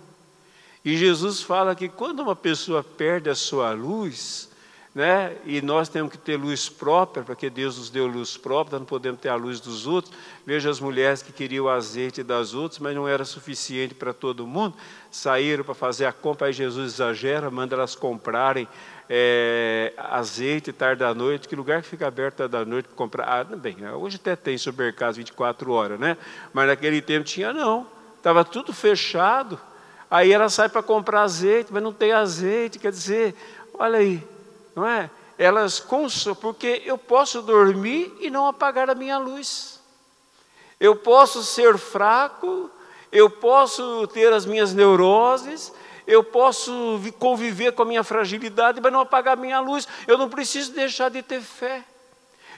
E 0.84 0.96
Jesus 0.96 1.42
fala 1.42 1.74
que 1.74 1.88
quando 1.88 2.20
uma 2.20 2.36
pessoa 2.36 2.82
perde 2.82 3.28
a 3.28 3.34
sua 3.34 3.72
luz, 3.72 4.50
né? 4.94 5.36
E 5.44 5.62
nós 5.62 5.88
temos 5.88 6.10
que 6.10 6.18
ter 6.18 6.36
luz 6.36 6.68
própria, 6.68 7.22
porque 7.22 7.48
Deus 7.48 7.78
nos 7.78 7.90
deu 7.90 8.06
luz 8.06 8.36
própria, 8.36 8.78
não 8.78 8.86
podemos 8.86 9.20
ter 9.20 9.28
a 9.28 9.36
luz 9.36 9.60
dos 9.60 9.86
outros. 9.86 10.12
Veja 10.44 10.68
as 10.68 10.80
mulheres 10.80 11.22
que 11.22 11.32
queriam 11.32 11.66
o 11.66 11.68
azeite 11.68 12.22
das 12.24 12.54
outras, 12.54 12.80
mas 12.80 12.94
não 12.94 13.06
era 13.06 13.24
suficiente 13.24 13.94
para 13.94 14.12
todo 14.12 14.46
mundo. 14.46 14.74
Saíram 15.10 15.62
para 15.62 15.74
fazer 15.74 16.06
a 16.06 16.12
compra, 16.12 16.48
aí 16.48 16.52
Jesus 16.52 16.94
exagera, 16.94 17.50
manda 17.50 17.76
elas 17.76 17.94
comprarem 17.94 18.66
é, 19.08 19.92
azeite 19.96 20.72
tarde 20.72 21.00
da 21.00 21.14
noite. 21.14 21.46
Que 21.46 21.54
lugar 21.54 21.82
que 21.82 21.88
fica 21.88 22.08
aberto 22.08 22.38
tarde 22.38 22.52
da 22.52 22.64
noite 22.64 22.86
para 22.86 22.96
comprar? 22.96 23.28
Ah, 23.28 23.44
bem, 23.44 23.76
hoje 23.94 24.16
até 24.16 24.34
tem 24.34 24.58
supermercado 24.58 25.14
24 25.14 25.70
horas, 25.70 26.00
né? 26.00 26.16
Mas 26.52 26.66
naquele 26.66 27.00
tempo 27.00 27.24
tinha 27.24 27.52
não. 27.52 27.86
Estava 28.16 28.44
tudo 28.44 28.72
fechado. 28.72 29.58
Aí 30.10 30.32
ela 30.32 30.48
sai 30.48 30.68
para 30.68 30.82
comprar 30.82 31.22
azeite, 31.22 31.72
mas 31.72 31.82
não 31.82 31.92
tem 31.92 32.12
azeite. 32.12 32.78
Quer 32.78 32.90
dizer, 32.90 33.34
olha 33.74 33.98
aí, 33.98 34.26
não 34.74 34.86
é? 34.86 35.08
Elas 35.38 35.78
consolam, 35.78 36.36
porque 36.36 36.82
eu 36.84 36.98
posso 36.98 37.40
dormir 37.40 38.12
e 38.20 38.28
não 38.28 38.46
apagar 38.46 38.90
a 38.90 38.94
minha 38.94 39.16
luz. 39.18 39.80
Eu 40.78 40.96
posso 40.96 41.42
ser 41.44 41.78
fraco, 41.78 42.70
eu 43.12 43.30
posso 43.30 44.06
ter 44.08 44.32
as 44.32 44.44
minhas 44.44 44.74
neuroses, 44.74 45.72
eu 46.06 46.24
posso 46.24 47.00
conviver 47.18 47.72
com 47.72 47.82
a 47.82 47.86
minha 47.86 48.02
fragilidade, 48.02 48.80
mas 48.80 48.92
não 48.92 49.00
apagar 49.00 49.34
a 49.34 49.40
minha 49.40 49.60
luz. 49.60 49.86
Eu 50.08 50.18
não 50.18 50.28
preciso 50.28 50.72
deixar 50.72 51.08
de 51.08 51.22
ter 51.22 51.40
fé. 51.40 51.84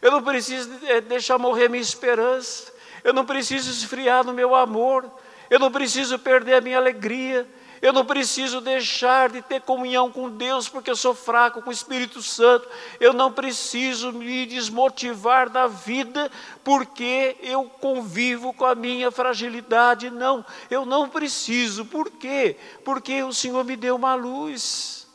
Eu 0.00 0.10
não 0.10 0.22
preciso 0.22 0.70
eh, 0.84 1.00
deixar 1.00 1.38
morrer 1.38 1.68
minha 1.68 1.82
esperança. 1.82 2.72
Eu 3.04 3.12
não 3.12 3.26
preciso 3.26 3.70
esfriar 3.70 4.24
no 4.24 4.32
meu 4.32 4.54
amor. 4.54 5.04
Eu 5.52 5.58
não 5.58 5.70
preciso 5.70 6.18
perder 6.18 6.54
a 6.54 6.60
minha 6.62 6.78
alegria. 6.78 7.46
Eu 7.82 7.92
não 7.92 8.06
preciso 8.06 8.58
deixar 8.58 9.28
de 9.28 9.42
ter 9.42 9.60
comunhão 9.60 10.10
com 10.10 10.30
Deus 10.30 10.66
porque 10.66 10.90
eu 10.90 10.96
sou 10.96 11.14
fraco 11.14 11.60
com 11.60 11.68
o 11.68 11.72
Espírito 11.72 12.22
Santo. 12.22 12.66
Eu 12.98 13.12
não 13.12 13.30
preciso 13.30 14.14
me 14.14 14.46
desmotivar 14.46 15.50
da 15.50 15.66
vida 15.66 16.32
porque 16.64 17.36
eu 17.42 17.64
convivo 17.64 18.54
com 18.54 18.64
a 18.64 18.74
minha 18.74 19.10
fragilidade. 19.10 20.08
Não, 20.08 20.42
eu 20.70 20.86
não 20.86 21.06
preciso. 21.06 21.84
Por 21.84 22.08
quê? 22.08 22.56
Porque 22.82 23.22
o 23.22 23.30
Senhor 23.34 23.62
me 23.62 23.76
deu 23.76 23.96
uma 23.96 24.14
luz. 24.14 25.06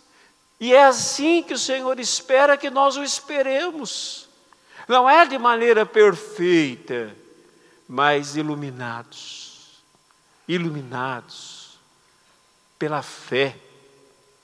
E 0.59 0.71
é 0.71 0.85
assim 0.85 1.41
que 1.41 1.55
o 1.55 1.57
Senhor 1.57 1.99
espera 1.99 2.55
que 2.55 2.69
nós 2.69 2.95
o 2.95 3.03
esperemos. 3.03 4.29
Não 4.87 5.09
é 5.09 5.25
de 5.25 5.39
maneira 5.39 5.83
perfeita, 5.83 7.15
mas 7.89 8.35
iluminados. 8.35 9.36
Iluminados 10.47 11.77
pela 12.79 13.01
fé. 13.01 13.57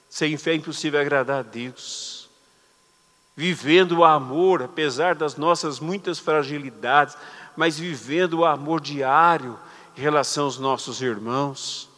Sem 0.09 0.37
fé 0.37 0.51
é 0.51 0.55
impossível 0.55 0.99
agradar 0.99 1.39
a 1.39 1.43
Deus. 1.43 2.29
Vivendo 3.35 3.99
o 3.99 4.03
amor, 4.03 4.61
apesar 4.61 5.15
das 5.15 5.35
nossas 5.35 5.79
muitas 5.79 6.19
fragilidades, 6.19 7.17
mas 7.55 7.79
vivendo 7.79 8.39
o 8.39 8.45
amor 8.45 8.79
diário 8.79 9.57
em 9.97 10.01
relação 10.01 10.45
aos 10.45 10.59
nossos 10.59 11.01
irmãos. 11.01 11.89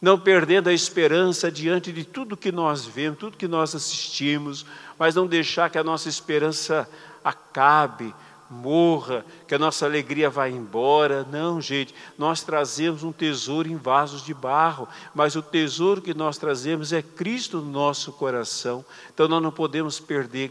Não 0.00 0.18
perdendo 0.18 0.68
a 0.68 0.72
esperança 0.72 1.50
diante 1.50 1.92
de 1.92 2.04
tudo 2.04 2.36
que 2.36 2.50
nós 2.50 2.86
vemos, 2.86 3.18
tudo 3.18 3.36
que 3.36 3.46
nós 3.46 3.74
assistimos, 3.74 4.64
mas 4.98 5.14
não 5.14 5.26
deixar 5.26 5.68
que 5.68 5.78
a 5.78 5.84
nossa 5.84 6.08
esperança 6.08 6.88
acabe, 7.22 8.14
morra, 8.50 9.24
que 9.46 9.54
a 9.54 9.58
nossa 9.58 9.86
alegria 9.86 10.28
vá 10.28 10.48
embora. 10.48 11.24
Não, 11.24 11.60
gente, 11.60 11.94
nós 12.18 12.42
trazemos 12.42 13.04
um 13.04 13.12
tesouro 13.12 13.68
em 13.68 13.76
vasos 13.76 14.24
de 14.24 14.34
barro, 14.34 14.88
mas 15.14 15.36
o 15.36 15.42
tesouro 15.42 16.02
que 16.02 16.12
nós 16.12 16.36
trazemos 16.36 16.92
é 16.92 17.00
Cristo 17.00 17.58
no 17.58 17.70
nosso 17.70 18.12
coração. 18.12 18.84
Então 19.14 19.28
nós 19.28 19.42
não 19.42 19.52
podemos 19.52 20.00
perder, 20.00 20.50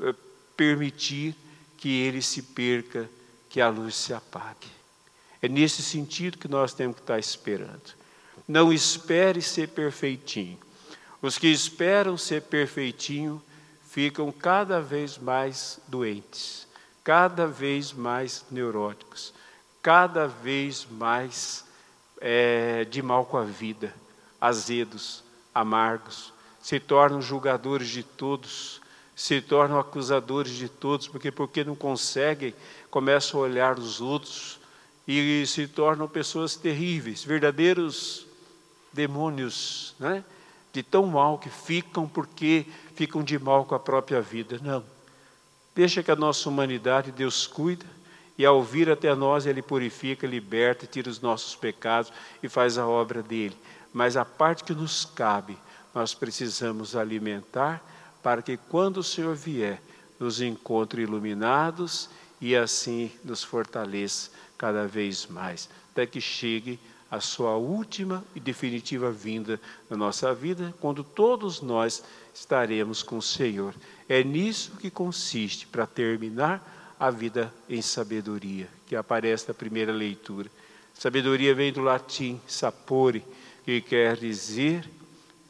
eh, 0.00 0.14
permitir 0.56 1.34
que 1.76 2.00
ele 2.00 2.22
se 2.22 2.42
perca, 2.42 3.10
que 3.50 3.60
a 3.60 3.68
luz 3.68 3.96
se 3.96 4.14
apague. 4.14 4.70
É 5.42 5.48
nesse 5.48 5.82
sentido 5.82 6.38
que 6.38 6.46
nós 6.46 6.72
temos 6.72 6.96
que 6.96 7.02
estar 7.02 7.18
esperando. 7.18 8.00
Não 8.46 8.72
espere 8.72 9.42
ser 9.42 9.68
perfeitinho. 9.68 10.58
Os 11.20 11.38
que 11.38 11.48
esperam 11.48 12.16
ser 12.16 12.42
perfeitinho 12.42 13.42
ficam 13.88 14.30
cada 14.30 14.80
vez 14.80 15.18
mais 15.18 15.80
doentes 15.88 16.70
cada 17.04 17.46
vez 17.46 17.92
mais 17.92 18.44
neuróticos, 18.50 19.32
cada 19.82 20.26
vez 20.26 20.86
mais 20.90 21.64
é, 22.20 22.84
de 22.84 23.02
mal 23.02 23.24
com 23.24 23.36
a 23.36 23.44
vida, 23.44 23.92
azedos, 24.40 25.24
amargos, 25.54 26.32
se 26.60 26.78
tornam 26.78 27.20
julgadores 27.20 27.88
de 27.88 28.02
todos, 28.02 28.80
se 29.16 29.40
tornam 29.40 29.78
acusadores 29.78 30.52
de 30.52 30.68
todos, 30.68 31.08
porque 31.08 31.30
porque 31.30 31.64
não 31.64 31.74
conseguem, 31.74 32.54
começam 32.90 33.40
a 33.40 33.42
olhar 33.42 33.78
os 33.78 34.00
outros 34.00 34.60
e 35.06 35.44
se 35.46 35.66
tornam 35.66 36.06
pessoas 36.06 36.54
terríveis, 36.54 37.24
verdadeiros 37.24 38.26
demônios, 38.92 39.94
né? 39.98 40.24
de 40.72 40.82
tão 40.82 41.06
mal 41.06 41.38
que 41.38 41.50
ficam 41.50 42.08
porque 42.08 42.64
ficam 42.94 43.22
de 43.22 43.38
mal 43.38 43.64
com 43.64 43.74
a 43.74 43.80
própria 43.80 44.22
vida. 44.22 44.58
Não. 44.62 44.91
Deixa 45.74 46.02
que 46.02 46.10
a 46.10 46.16
nossa 46.16 46.48
humanidade 46.48 47.10
Deus 47.10 47.46
cuida 47.46 47.86
e 48.36 48.44
ao 48.44 48.62
vir 48.62 48.90
até 48.90 49.14
nós 49.14 49.46
Ele 49.46 49.62
purifica, 49.62 50.26
liberta, 50.26 50.86
tira 50.86 51.08
os 51.08 51.20
nossos 51.20 51.54
pecados 51.54 52.12
e 52.42 52.48
faz 52.48 52.78
a 52.78 52.86
obra 52.86 53.22
dele. 53.22 53.56
Mas 53.92 54.16
a 54.16 54.24
parte 54.24 54.64
que 54.64 54.74
nos 54.74 55.04
cabe, 55.04 55.56
nós 55.94 56.14
precisamos 56.14 56.96
alimentar 56.96 57.82
para 58.22 58.42
que 58.42 58.56
quando 58.56 58.98
o 58.98 59.02
Senhor 59.02 59.34
vier, 59.34 59.80
nos 60.18 60.40
encontre 60.40 61.02
iluminados 61.02 62.08
e 62.40 62.54
assim 62.56 63.10
nos 63.24 63.42
fortaleça 63.42 64.30
cada 64.56 64.86
vez 64.86 65.26
mais, 65.26 65.68
até 65.90 66.06
que 66.06 66.20
chegue 66.20 66.78
a 67.10 67.20
sua 67.20 67.56
última 67.56 68.24
e 68.34 68.40
definitiva 68.40 69.10
vinda 69.10 69.60
na 69.90 69.96
nossa 69.96 70.32
vida, 70.32 70.72
quando 70.80 71.04
todos 71.04 71.60
nós 71.60 72.02
estaremos 72.32 73.02
com 73.02 73.18
o 73.18 73.22
Senhor. 73.22 73.74
É 74.12 74.22
nisso 74.22 74.72
que 74.78 74.90
consiste, 74.90 75.66
para 75.66 75.86
terminar, 75.86 76.94
a 77.00 77.10
vida 77.10 77.50
em 77.66 77.80
sabedoria, 77.80 78.68
que 78.86 78.94
aparece 78.94 79.48
na 79.48 79.54
primeira 79.54 79.90
leitura. 79.90 80.50
Sabedoria 80.92 81.54
vem 81.54 81.72
do 81.72 81.80
latim 81.80 82.38
sapore, 82.46 83.24
que 83.64 83.80
quer 83.80 84.18
dizer 84.18 84.86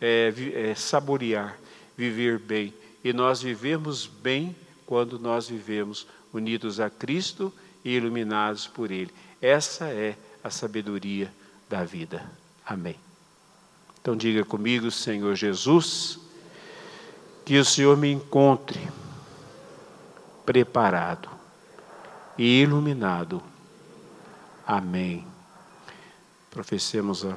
é, 0.01 0.33
é, 0.55 0.75
saborear, 0.77 1.59
viver 1.97 2.39
bem. 2.39 2.73
E 3.03 3.13
nós 3.13 3.43
vivemos 3.43 4.07
bem 4.07 4.55
quando 4.87 5.19
nós 5.19 5.49
vivemos 5.49 6.07
unidos 6.33 6.79
a 6.79 6.89
Cristo 6.89 7.53
e 7.85 7.97
iluminados 7.97 8.69
por 8.69 8.93
Ele. 8.93 9.11
Essa 9.41 9.89
é 9.89 10.17
a 10.45 10.51
sabedoria 10.51 11.35
da 11.69 11.83
vida. 11.83 12.25
Amém. 12.65 12.95
Então 14.01 14.17
diga 14.17 14.45
comigo, 14.45 14.89
Senhor 14.89 15.35
Jesus, 15.35 16.22
que 17.45 17.59
o 17.59 17.65
Senhor 17.65 17.97
me 17.97 18.11
encontre 18.11 18.81
preparado 20.45 21.29
e 22.39 22.63
iluminado. 22.63 23.43
Amém. 24.67 25.27
Professemos 26.51 27.25
a 27.25 27.37